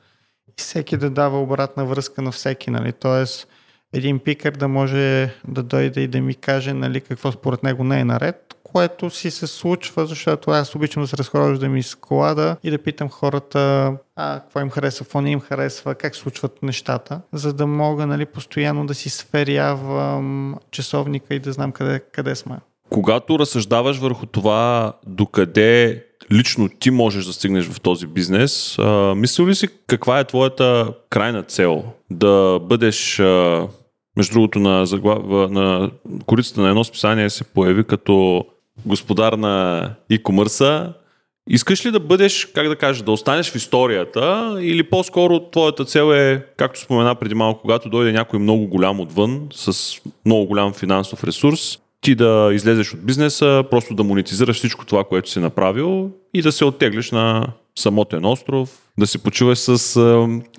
и 0.49 0.53
всеки 0.57 0.97
да 0.97 1.11
дава 1.11 1.43
обратна 1.43 1.85
връзка 1.87 2.23
на 2.23 2.33
всеки. 2.33 2.71
Нали? 2.71 2.93
Тоест, 2.93 3.49
един 3.93 4.19
пикър 4.19 4.53
да 4.53 4.69
може 4.69 5.35
да 5.49 5.63
дойде 5.63 6.01
и 6.01 6.09
да 6.09 6.21
ми 6.21 6.35
каже 6.35 6.73
нали, 6.73 7.01
какво 7.01 7.33
според 7.33 7.63
него 7.63 7.85
не 7.85 8.01
е 8.01 8.05
наред, 8.05 8.48
което 8.73 9.11
си 9.11 9.31
се 9.31 9.47
случва, 9.47 10.07
защото 10.07 10.51
аз 10.51 10.75
обичам 10.75 11.03
да 11.03 11.07
се 11.07 11.17
разхождам 11.17 11.77
из 11.77 11.89
склада 11.89 12.57
и 12.63 12.71
да 12.71 12.79
питам 12.79 13.09
хората 13.09 13.93
а, 14.17 14.41
какво 14.41 14.61
им 14.61 14.71
харесва, 14.71 15.05
какво 15.05 15.21
не 15.21 15.31
им 15.31 15.41
харесва, 15.41 15.95
как 15.95 16.17
случват 16.17 16.63
нещата, 16.63 17.21
за 17.33 17.53
да 17.53 17.67
мога 17.67 18.07
нали, 18.07 18.27
постоянно 18.27 18.87
да 18.87 18.95
си 18.95 19.11
сверявам 19.11 20.57
часовника 20.71 21.35
и 21.35 21.39
да 21.39 21.53
знам 21.53 21.73
къде, 21.73 22.01
къде 22.13 22.35
сме. 22.35 22.57
Когато 22.91 23.39
разсъждаваш 23.39 23.99
върху 23.99 24.27
това 24.27 24.93
докъде 25.07 26.05
лично 26.33 26.69
ти 26.69 26.91
можеш 26.91 27.25
да 27.25 27.33
стигнеш 27.33 27.69
в 27.69 27.81
този 27.81 28.07
бизнес, 28.07 28.79
а, 28.79 29.15
мислил 29.15 29.49
ли 29.49 29.55
си 29.55 29.69
каква 29.87 30.21
е 30.21 30.25
твоята 30.25 30.95
крайна 31.11 31.43
цел? 31.43 31.85
Да 32.11 32.59
бъдеш 32.63 33.21
а, 33.21 33.67
между 34.17 34.33
другото, 34.33 34.59
на, 34.59 34.87
заглав... 34.87 35.51
на 35.51 35.91
корицата 36.27 36.61
на 36.61 36.69
едно 36.69 36.85
списание 36.85 37.31
се 37.31 37.45
появи 37.45 37.85
като 37.85 38.45
господар 38.87 39.33
на 39.33 39.85
e-commerce. 40.13 40.93
Искаш 41.51 41.87
ли 41.87 41.91
да 41.91 42.01
бъдеш, 42.01 42.45
как 42.45 42.69
да 42.69 42.77
кажа, 42.77 43.05
да 43.05 43.13
останеш 43.13 43.51
в 43.51 43.55
историята 43.55 44.57
или 44.61 44.83
по-скоро 44.83 45.41
твоята 45.41 45.85
цел 45.85 46.13
е, 46.13 46.45
както 46.57 46.81
спомена 46.81 47.15
преди 47.15 47.35
малко, 47.35 47.61
когато 47.61 47.89
дойде 47.89 48.13
някой 48.13 48.39
много 48.39 48.67
голям 48.67 49.01
отвън, 49.01 49.49
с 49.53 49.95
много 50.25 50.47
голям 50.47 50.73
финансов 50.73 51.25
ресурс, 51.25 51.79
ти 52.09 52.15
да 52.15 52.51
излезеш 52.53 52.95
от 52.95 53.01
бизнеса, 53.01 53.65
просто 53.71 53.95
да 53.95 54.05
монетизираш 54.05 54.57
всичко 54.57 54.87
това, 54.87 55.05
което 55.05 55.31
си 55.31 55.41
направил 55.41 56.11
и 56.35 56.43
да 56.43 56.53
се 56.53 56.65
оттеглиш 56.65 57.11
на 57.11 57.47
самотен 57.79 58.25
остров, 58.25 58.79
да 58.99 59.07
си 59.07 59.19
почуваш 59.19 59.59
с 59.59 60.01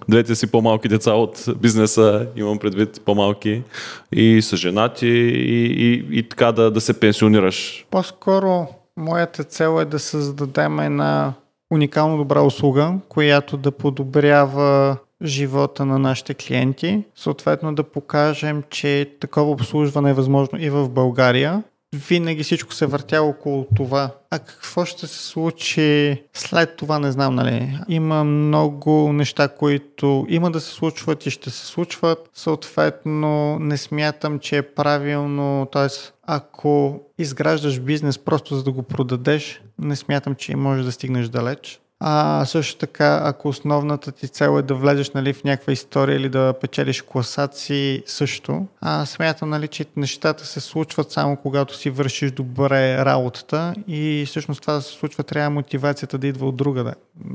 двете 0.09 0.35
си 0.35 0.51
по-малки 0.51 0.87
деца 0.87 1.13
от 1.13 1.45
бизнеса, 1.57 2.27
имам 2.35 2.59
предвид 2.59 3.01
по-малки, 3.05 3.63
и 4.11 4.41
с 4.41 4.57
женати 4.57 5.07
и, 5.07 5.65
и, 5.65 6.05
и 6.11 6.29
така 6.29 6.51
да, 6.51 6.71
да 6.71 6.81
се 6.81 6.99
пенсионираш. 6.99 7.85
По-скоро 7.91 8.67
моята 8.97 9.43
цел 9.43 9.81
е 9.81 9.85
да 9.85 9.99
създадем 9.99 10.79
една 10.79 11.33
уникално 11.71 12.17
добра 12.17 12.41
услуга, 12.41 12.93
която 13.07 13.57
да 13.57 13.71
подобрява 13.71 14.97
живота 15.23 15.85
на 15.85 15.99
нашите 15.99 16.33
клиенти, 16.33 17.03
съответно 17.15 17.75
да 17.75 17.83
покажем, 17.83 18.63
че 18.69 19.15
такова 19.19 19.51
обслужване 19.51 20.09
е 20.09 20.13
възможно 20.13 20.61
и 20.61 20.69
в 20.69 20.89
България. 20.89 21.63
Винаги 21.95 22.43
всичко 22.43 22.73
се 22.73 22.85
въртя 22.85 23.21
около 23.21 23.67
това. 23.75 24.11
А 24.31 24.39
какво 24.39 24.85
ще 24.85 25.07
се 25.07 25.27
случи 25.27 26.21
след 26.33 26.75
това, 26.75 26.99
не 26.99 27.11
знам, 27.11 27.35
нали? 27.35 27.79
Има 27.87 28.23
много 28.23 29.13
неща, 29.13 29.47
които 29.47 30.25
има 30.29 30.51
да 30.51 30.61
се 30.61 30.73
случват 30.73 31.25
и 31.25 31.31
ще 31.31 31.49
се 31.49 31.65
случват. 31.65 32.29
Съответно, 32.33 33.59
не 33.59 33.77
смятам, 33.77 34.39
че 34.39 34.57
е 34.57 34.61
правилно, 34.61 35.67
т.е. 35.71 35.87
ако 36.23 36.99
изграждаш 37.17 37.79
бизнес 37.79 38.17
просто 38.17 38.55
за 38.55 38.63
да 38.63 38.71
го 38.71 38.83
продадеш, 38.83 39.61
не 39.79 39.95
смятам, 39.95 40.35
че 40.35 40.55
можеш 40.55 40.85
да 40.85 40.91
стигнеш 40.91 41.27
далеч. 41.27 41.79
А 41.99 42.45
също 42.45 42.77
така, 42.77 43.21
ако 43.23 43.47
основната 43.47 44.11
ти 44.11 44.27
цел 44.27 44.59
е 44.59 44.61
да 44.61 44.75
влезеш 44.75 45.11
нали, 45.11 45.33
в 45.33 45.43
някаква 45.43 45.73
история 45.73 46.15
или 46.15 46.29
да 46.29 46.53
печелиш 46.61 47.01
класации 47.01 48.03
също, 48.05 48.67
а 48.81 49.05
смятам, 49.05 49.49
нали, 49.49 49.67
че 49.67 49.85
нещата 49.97 50.45
се 50.45 50.59
случват 50.59 51.11
само 51.11 51.35
когато 51.35 51.77
си 51.77 51.89
вършиш 51.89 52.31
добре 52.31 53.05
работата 53.05 53.73
и 53.87 54.23
всъщност 54.27 54.61
това 54.61 54.73
да 54.73 54.81
се 54.81 54.93
случва 54.93 55.23
трябва 55.23 55.49
мотивацията 55.49 56.17
да 56.17 56.27
идва 56.27 56.47
от 56.47 56.55
другаде. 56.55 56.93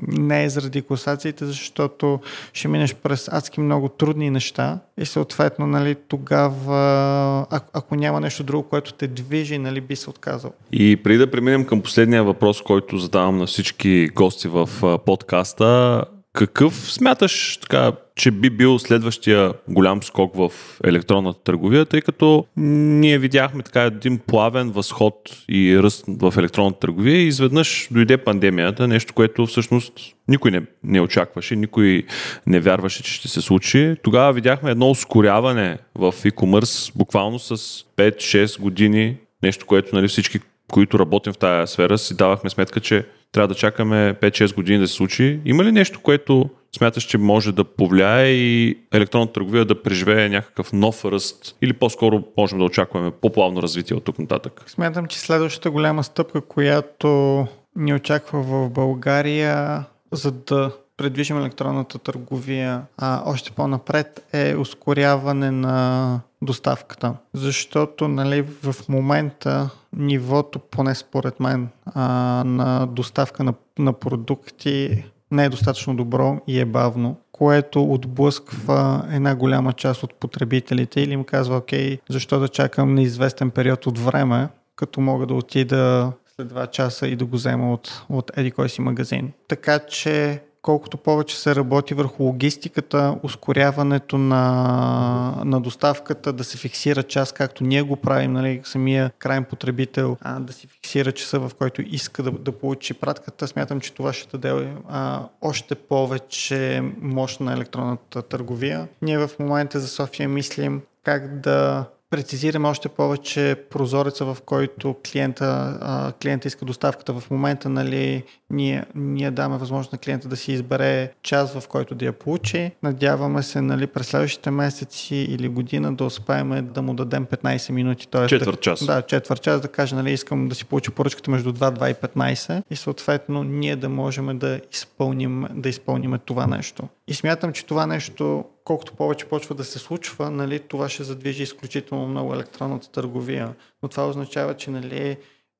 Не 0.09 0.44
е 0.44 0.48
заради 0.48 0.83
класациите, 0.83 1.46
защото 1.46 2.20
ще 2.53 2.68
минеш 2.68 2.94
през 2.94 3.29
адски 3.33 3.61
много 3.61 3.88
трудни 3.88 4.31
неща 4.31 4.79
и 4.98 5.07
съответно 5.07 5.66
нали, 5.66 5.94
тогава, 6.09 7.46
ако 7.72 7.96
няма 7.96 8.20
нещо 8.20 8.42
друго, 8.42 8.68
което 8.68 8.92
те 8.92 9.07
движи, 9.07 9.59
нали, 9.59 9.81
би 9.81 9.96
се 9.96 10.11
отказал. 10.11 10.53
И 10.72 10.96
преди 10.96 11.18
да 11.18 11.31
преминем 11.31 11.64
към 11.64 11.83
последния 11.83 12.24
въпрос, 12.24 12.62
който 12.62 12.98
задавам 12.98 13.38
на 13.38 13.46
всички 13.46 14.09
гости 14.14 14.48
в 14.55 14.99
подкаста. 15.07 16.05
Какъв 16.33 16.75
смяташ 16.75 17.59
така, 17.62 17.93
че 18.17 18.31
би 18.31 18.51
бил 18.51 18.79
следващия 18.79 19.53
голям 19.69 20.03
скок 20.03 20.37
в 20.37 20.51
електронната 20.85 21.43
търговия, 21.43 21.87
тъй 21.87 22.01
като 22.01 22.47
ние 22.57 23.19
видяхме 23.19 23.62
така 23.62 23.83
един 23.83 24.19
плавен 24.19 24.71
възход 24.71 25.14
и 25.49 25.79
ръст 25.79 26.05
в 26.09 26.35
електронната 26.38 26.79
търговия 26.79 27.17
и 27.17 27.27
изведнъж 27.27 27.88
дойде 27.90 28.17
пандемията, 28.17 28.88
нещо, 28.88 29.14
което 29.14 29.47
всъщност 29.47 29.93
никой 30.29 30.51
не, 30.51 30.62
не 30.85 31.01
очакваше, 31.01 31.57
никой 31.57 32.03
не 32.47 32.61
вярваше, 32.61 33.03
че 33.03 33.12
ще 33.12 33.29
се 33.29 33.40
случи. 33.40 33.97
Тогава 34.03 34.33
видяхме 34.33 34.71
едно 34.71 34.90
ускоряване 34.90 35.79
в 35.95 36.12
e-commerce, 36.12 36.93
буквално 36.97 37.38
с 37.38 37.57
5-6 37.97 38.61
години, 38.61 39.17
нещо, 39.43 39.67
което 39.67 39.97
нали, 39.97 40.09
всички, 40.09 40.40
които 40.73 40.99
работим 40.99 41.33
в 41.33 41.38
тази 41.38 41.73
сфера, 41.73 41.99
си 41.99 42.17
давахме 42.17 42.51
сметка, 42.51 42.81
че 42.81 43.07
трябва 43.35 43.49
да 43.49 43.55
чакаме 43.55 44.14
5-6 44.14 44.55
години 44.55 44.79
да 44.79 44.88
се 44.88 44.94
случи. 44.94 45.40
Има 45.44 45.64
ли 45.64 45.73
нещо, 45.73 46.01
което 46.01 46.51
смяташ, 46.77 47.05
че 47.05 47.18
може 47.18 47.53
да 47.53 47.64
повлияе 47.64 48.29
и 48.29 48.79
електронната 48.92 49.33
търговия 49.33 49.64
да 49.64 49.83
преживее 49.83 50.29
някакъв 50.29 50.73
нов 50.73 51.05
ръст 51.05 51.57
или 51.62 51.73
по-скоро 51.73 52.23
можем 52.37 52.59
да 52.59 52.64
очакваме 52.64 53.11
по-плавно 53.11 53.62
развитие 53.62 53.97
от 53.97 54.05
тук 54.05 54.18
нататък? 54.18 54.64
Смятам, 54.66 55.07
че 55.07 55.20
следващата 55.20 55.70
голяма 55.70 56.05
стъпка, 56.05 56.40
която 56.40 57.47
ни 57.77 57.94
очаква 57.94 58.42
в 58.42 58.70
България, 58.70 59.85
за 60.12 60.31
да 60.31 60.70
предвижим 60.97 61.39
електронната 61.39 61.99
търговия 61.99 62.83
а, 62.99 63.23
още 63.27 63.51
по-напред 63.51 64.27
е 64.33 64.57
ускоряване 64.57 65.51
на 65.51 66.21
доставката. 66.43 67.15
Защото 67.35 68.09
нали, 68.09 68.43
в 68.43 68.75
момента 68.89 69.71
нивото, 69.97 70.59
поне 70.59 70.95
според 70.95 71.41
мен, 71.41 71.69
а, 71.87 72.03
на 72.47 72.87
доставка 72.87 73.45
на, 73.45 73.55
на 73.79 73.93
продукти 73.93 75.05
не 75.31 75.45
е 75.45 75.49
достатъчно 75.49 75.97
добро 75.97 76.41
и 76.47 76.61
е 76.61 76.65
бавно, 76.65 77.17
което 77.33 77.93
отблъсква 77.93 79.07
една 79.13 79.35
голяма 79.35 79.73
част 79.73 80.03
от 80.03 80.15
потребителите 80.15 81.01
или 81.01 81.13
им 81.13 81.25
казва, 81.25 81.57
окей, 81.57 81.99
защо 82.09 82.39
да 82.39 82.49
чакам 82.49 82.95
неизвестен 82.95 83.51
период 83.51 83.87
от 83.87 83.99
време, 83.99 84.49
като 84.77 85.01
мога 85.01 85.27
да 85.27 85.35
отида 85.35 86.13
след 86.37 86.53
2 86.53 86.71
часа 86.71 87.09
и 87.09 87.17
да 87.17 87.25
го 87.25 87.37
взема 87.37 87.73
от, 87.73 88.05
от 88.09 88.31
еди 88.37 88.51
кой 88.51 88.69
си 88.69 88.81
магазин. 88.81 89.33
Така 89.49 89.79
че 89.79 90.43
колкото 90.64 90.96
повече 90.96 91.38
се 91.38 91.55
работи 91.55 91.94
върху 91.94 92.22
логистиката, 92.22 93.16
ускоряването 93.22 94.18
на, 94.18 95.42
на 95.44 95.61
доставката, 95.61 96.33
да 96.33 96.44
се 96.44 96.59
фиксира 96.59 97.03
час, 97.03 97.33
както 97.33 97.64
ние 97.64 97.83
го 97.83 97.96
правим, 97.96 98.33
нали, 98.33 98.61
самия 98.64 99.11
крайен 99.18 99.44
потребител, 99.44 100.16
а, 100.20 100.40
да 100.40 100.53
си 100.53 100.66
фиксира 100.66 101.12
часа, 101.12 101.40
в 101.40 101.50
който 101.59 101.83
иска 101.83 102.22
да, 102.22 102.31
да 102.31 102.53
получи 102.53 102.94
пратката, 102.94 103.48
смятам, 103.48 103.81
че 103.81 103.92
това 103.92 104.12
ще 104.12 104.38
даде 104.38 104.72
а, 104.88 105.20
още 105.42 105.74
повече 105.74 106.83
мощна 107.00 107.53
електронната 107.53 108.22
търговия. 108.22 108.88
Ние 109.03 109.18
в 109.18 109.31
момента 109.38 109.81
за 109.81 109.88
София 109.88 110.29
мислим 110.29 110.83
как 111.03 111.40
да 111.40 111.85
прецизираме 112.14 112.68
още 112.68 112.88
повече 112.88 113.57
прозореца, 113.70 114.24
в 114.24 114.37
който 114.46 114.96
клиента, 115.12 115.79
клиента 116.22 116.48
иска 116.48 116.64
доставката. 116.64 117.20
В 117.20 117.31
момента 117.31 117.68
нали, 117.68 118.22
ние, 118.50 118.85
ние 118.94 119.31
даваме 119.31 119.59
възможност 119.59 119.92
на 119.92 119.98
клиента 119.98 120.29
да 120.29 120.37
си 120.37 120.53
избере 120.53 121.12
час, 121.22 121.59
в 121.59 121.68
който 121.68 121.94
да 121.94 122.05
я 122.05 122.12
получи. 122.12 122.70
Надяваме 122.83 123.42
се 123.42 123.61
нали, 123.61 123.87
през 123.87 124.07
следващите 124.07 124.50
месеци 124.50 125.16
или 125.16 125.48
година 125.48 125.94
да 125.94 126.05
успеем 126.05 126.68
да 126.74 126.83
му 126.83 126.94
дадем 126.94 127.27
15 127.27 127.72
минути. 127.72 128.09
Тоест, 128.09 128.29
четвърт 128.29 128.61
час. 128.61 128.87
Да, 128.87 129.03
четвърт 129.03 129.42
час 129.42 129.61
да 129.61 129.68
каже, 129.68 129.94
нали, 129.94 130.12
искам 130.12 130.48
да 130.48 130.55
си 130.55 130.64
получи 130.64 130.90
поръчката 130.90 131.31
между 131.31 131.53
2, 131.53 131.79
2 131.79 131.90
и 131.90 131.94
15 131.94 132.62
и 132.70 132.77
съответно 132.77 133.42
ние 133.42 133.77
да 133.77 133.88
можем 133.88 134.38
да 134.38 134.61
изпълним, 134.72 135.46
да 135.50 135.68
изпълним 135.68 136.18
това 136.24 136.46
нещо. 136.46 136.88
И 137.09 137.14
смятам, 137.14 137.53
че 137.53 137.67
това 137.67 137.87
нещо 137.87 138.45
колкото 138.64 138.95
повече 138.95 139.29
почва 139.29 139.55
да 139.55 139.64
се 139.64 139.79
случва, 139.79 140.31
нали, 140.31 140.59
това 140.61 140.88
ще 140.88 141.03
задвижи 141.03 141.43
изключително 141.43 142.09
много 142.09 142.35
електронната 142.35 142.90
търговия. 142.90 143.55
Но 143.83 143.88
това 143.88 144.09
означава, 144.09 144.55
че 144.55 144.71
нали, 144.71 145.17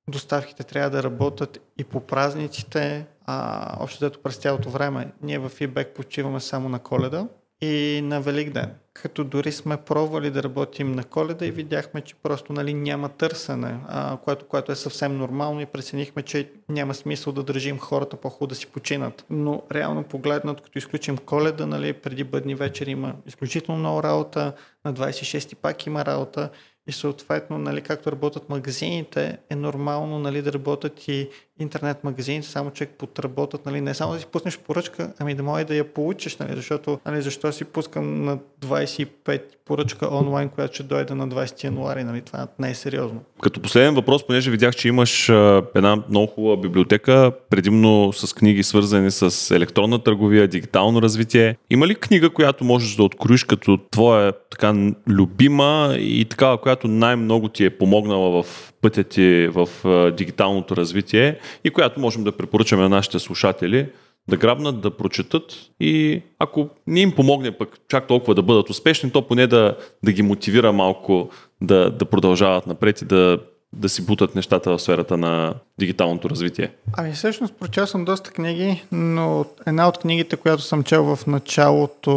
доставките 0.09 0.65
трябва 0.65 0.91
да 0.91 1.03
работят 1.03 1.61
и 1.79 1.85
по 1.85 2.01
празниците, 2.01 3.07
а 3.27 3.69
общо 3.81 4.05
дето 4.05 4.23
през 4.23 4.37
цялото 4.37 4.71
време. 4.71 5.13
Ние 5.23 5.39
в 5.39 5.51
eBay 5.51 5.95
почиваме 5.95 6.41
само 6.41 6.69
на 6.69 6.79
коледа 6.79 7.29
и 7.65 8.01
на 8.03 8.21
Велик 8.21 8.51
ден. 8.51 8.71
като 8.95 9.25
дори 9.25 9.53
сме 9.53 9.77
пробвали 9.77 10.31
да 10.31 10.43
работим 10.43 10.93
на 10.93 11.05
коледа 11.05 11.47
и 11.47 11.51
видяхме, 11.51 12.01
че 12.01 12.15
просто 12.23 12.53
нали, 12.53 12.75
няма 12.75 13.09
търсене, 13.09 13.79
а, 13.89 14.17
което, 14.17 14.47
което 14.47 14.73
е 14.73 14.77
съвсем 14.77 15.19
нормално 15.19 15.61
и 15.61 15.67
преценихме, 15.67 16.23
че 16.23 16.51
няма 16.69 16.95
смисъл 16.95 17.33
да 17.33 17.43
държим 17.43 17.79
хората 17.79 18.17
по-хубаво 18.17 18.47
да 18.47 18.55
си 18.55 18.67
починат. 18.67 19.25
Но 19.31 19.63
реално 19.73 20.03
погледнато, 20.03 20.63
като 20.63 20.79
изключим 20.79 21.19
коледа, 21.19 21.67
нали, 21.67 21.93
преди 21.93 22.25
бъдни 22.25 22.55
вечер 22.55 22.87
има 22.87 23.15
изключително 23.27 23.81
много 23.81 24.03
работа, 24.03 24.53
на 24.85 24.95
26 24.95 25.55
пак 25.55 25.87
има 25.87 26.05
работа 26.05 26.51
и 26.87 26.93
съответно, 26.93 27.59
нали, 27.59 27.81
както 27.81 28.13
работят 28.13 28.49
магазините, 28.49 29.39
е 29.51 29.57
нормално 29.57 30.19
нали, 30.19 30.43
да 30.43 30.53
работят 30.53 31.09
и 31.09 31.29
интернет 31.61 32.05
магазините, 32.05 32.49
само 32.49 32.71
че 32.71 32.87
подработят, 32.87 33.67
нали, 33.67 33.81
не 33.81 33.95
само 33.95 34.13
да 34.13 34.19
си 34.19 34.27
пуснеш 34.27 34.59
поръчка, 34.59 35.13
ами 35.19 35.35
да 35.35 35.43
може 35.43 35.65
да 35.65 35.75
я 35.75 35.85
получиш, 35.85 36.37
нали, 36.37 36.53
защото 36.57 37.01
нали, 37.07 37.23
защо 37.23 37.53
си 37.53 37.65
пускам 37.65 38.25
на 38.25 38.39
25 38.65 39.43
поръчка 39.65 40.09
онлайн, 40.15 40.49
която 40.49 40.75
ще 40.75 40.83
дойде 40.83 41.15
на 41.15 41.29
20 41.29 41.65
януари, 41.65 42.05
нали, 42.05 42.21
това 42.21 42.47
не 42.59 42.71
е 42.71 42.75
сериозно. 42.75 43.21
Като 43.43 43.61
последен 43.61 43.95
въпрос, 43.95 44.27
понеже 44.27 44.51
видях, 44.51 44.77
че 44.77 44.89
имаш 44.89 45.29
една 45.75 46.03
много 46.09 46.27
хубава 46.27 46.57
библиотека, 46.57 47.33
предимно 47.51 48.13
с 48.13 48.35
книги 48.35 48.63
свързани 48.63 49.11
с 49.11 49.55
електронна 49.55 49.99
търговия, 49.99 50.49
дигитално 50.49 51.03
развитие. 51.03 51.57
Има 51.71 51.87
ли 51.87 51.95
книга, 51.95 52.31
която 52.31 52.65
можеш 52.65 52.97
да 52.97 53.03
откроиш 53.03 53.45
като 53.45 53.79
твоя 53.91 54.33
така 54.51 54.75
любима 55.09 55.97
и 55.99 56.25
такава, 56.25 56.61
която 56.61 56.89
най-много 56.89 57.49
ти 57.49 57.65
е 57.65 57.79
помогнала 57.79 58.43
в 58.43 58.73
пътя 58.83 59.05
ти 59.05 59.49
в 59.55 59.69
дигиталното 60.17 60.77
развитие 60.77 61.39
и 61.65 61.71
която 61.71 62.01
можем 62.01 62.25
да 62.25 62.37
препоръчаме 62.37 62.83
на 62.83 62.89
нашите 62.89 63.19
слушатели 63.19 63.89
да 64.29 64.37
грабнат, 64.37 64.81
да 64.81 64.97
прочетат 64.97 65.45
и 65.81 66.23
ако 66.39 66.69
не 66.87 67.01
им 67.01 67.13
помогне 67.13 67.51
пък 67.51 67.69
чак 67.89 68.07
толкова 68.07 68.35
да 68.35 68.43
бъдат 68.43 68.71
успешни, 68.71 69.11
то 69.11 69.27
поне 69.27 69.47
да, 69.47 69.77
да 70.05 70.13
ги 70.13 70.23
мотивира 70.23 70.73
малко 70.73 71.31
да, 71.61 71.91
да 71.91 72.05
продължават 72.05 72.67
напред 72.67 73.03
и 73.03 73.05
да, 73.05 73.39
да 73.73 73.89
си 73.89 74.07
бутат 74.07 74.35
нещата 74.35 74.71
в 74.71 74.79
сферата 74.79 75.17
на 75.17 75.55
дигиталното 75.79 76.31
развитие? 76.31 76.71
Ами 76.97 77.13
всъщност 77.13 77.55
прочел 77.55 77.87
съм 77.87 78.05
доста 78.05 78.31
книги, 78.31 78.83
но 78.93 79.45
една 79.67 79.89
от 79.89 79.99
книгите, 79.99 80.37
която 80.37 80.63
съм 80.63 80.83
чел 80.83 81.17
в 81.17 81.27
началото 81.27 82.13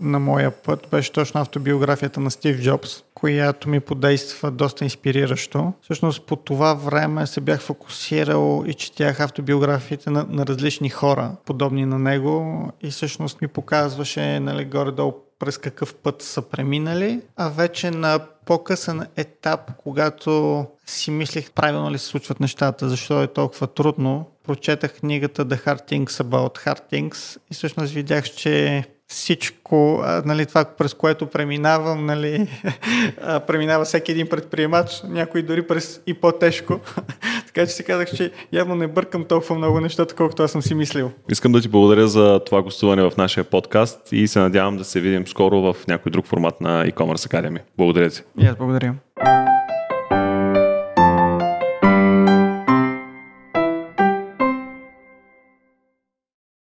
на 0.00 0.18
моя 0.18 0.50
път, 0.50 0.88
беше 0.90 1.12
точно 1.12 1.40
автобиографията 1.40 2.20
на 2.20 2.30
Стив 2.30 2.62
Джобс, 2.62 3.02
която 3.16 3.68
ми 3.68 3.80
подейства 3.80 4.50
доста 4.50 4.84
инспириращо. 4.84 5.72
Всъщност 5.82 6.26
по 6.26 6.36
това 6.36 6.74
време 6.74 7.26
се 7.26 7.40
бях 7.40 7.60
фокусирал 7.60 8.64
и 8.66 8.74
четях 8.74 9.20
автобиографиите 9.20 10.10
на, 10.10 10.26
на 10.28 10.46
различни 10.46 10.88
хора, 10.88 11.36
подобни 11.44 11.86
на 11.86 11.98
него. 11.98 12.68
И 12.82 12.90
всъщност 12.90 13.40
ми 13.40 13.48
показваше 13.48 14.40
нали, 14.40 14.64
горе-долу 14.64 15.12
през 15.38 15.58
какъв 15.58 15.94
път 15.94 16.22
са 16.22 16.42
преминали, 16.42 17.20
а 17.36 17.48
вече 17.48 17.90
на 17.90 18.18
по-късен 18.46 19.06
етап, 19.16 19.60
когато 19.78 20.64
си 20.86 21.10
мислих 21.10 21.50
правилно 21.50 21.90
ли 21.90 21.98
се 21.98 22.06
случват 22.06 22.40
нещата, 22.40 22.88
защо 22.88 23.22
е 23.22 23.26
толкова 23.26 23.66
трудно, 23.66 24.30
прочетах 24.44 24.94
книгата 24.94 25.46
The 25.46 25.66
Hard 25.66 25.90
Things 25.90 26.08
About 26.08 26.66
Hard 26.66 26.92
Things. 26.92 27.38
И 27.50 27.54
всъщност 27.54 27.92
видях, 27.92 28.24
че 28.24 28.84
всичко, 29.08 30.04
нали, 30.24 30.46
това 30.46 30.64
през 30.64 30.94
което 30.94 31.26
преминавам, 31.26 32.06
нали, 32.06 32.48
преминава 33.46 33.84
всеки 33.84 34.12
един 34.12 34.28
предприемач, 34.28 35.02
някой 35.08 35.42
дори 35.42 35.66
през 35.66 36.00
и 36.06 36.14
по-тежко. 36.14 36.80
така 37.46 37.66
че 37.66 37.72
си 37.72 37.84
казах, 37.84 38.08
че 38.16 38.30
явно 38.52 38.74
не 38.74 38.86
бъркам 38.86 39.24
толкова 39.24 39.54
много 39.54 39.80
нещата, 39.80 40.14
колкото 40.14 40.42
аз 40.42 40.52
съм 40.52 40.62
си 40.62 40.74
мислил. 40.74 41.10
Искам 41.30 41.52
да 41.52 41.60
ти 41.60 41.68
благодаря 41.68 42.08
за 42.08 42.40
това 42.46 42.62
гостуване 42.62 43.02
в 43.02 43.12
нашия 43.16 43.44
подкаст 43.44 44.12
и 44.12 44.28
се 44.28 44.38
надявам 44.38 44.76
да 44.76 44.84
се 44.84 45.00
видим 45.00 45.26
скоро 45.26 45.60
в 45.60 45.76
някой 45.88 46.12
друг 46.12 46.26
формат 46.26 46.60
на 46.60 46.86
e-commerce 46.86 47.32
Academy. 47.32 47.60
Благодаря 47.76 48.10
ти. 48.10 48.22
И 48.38 48.46
аз 48.46 48.56
благодаря. 48.56 48.94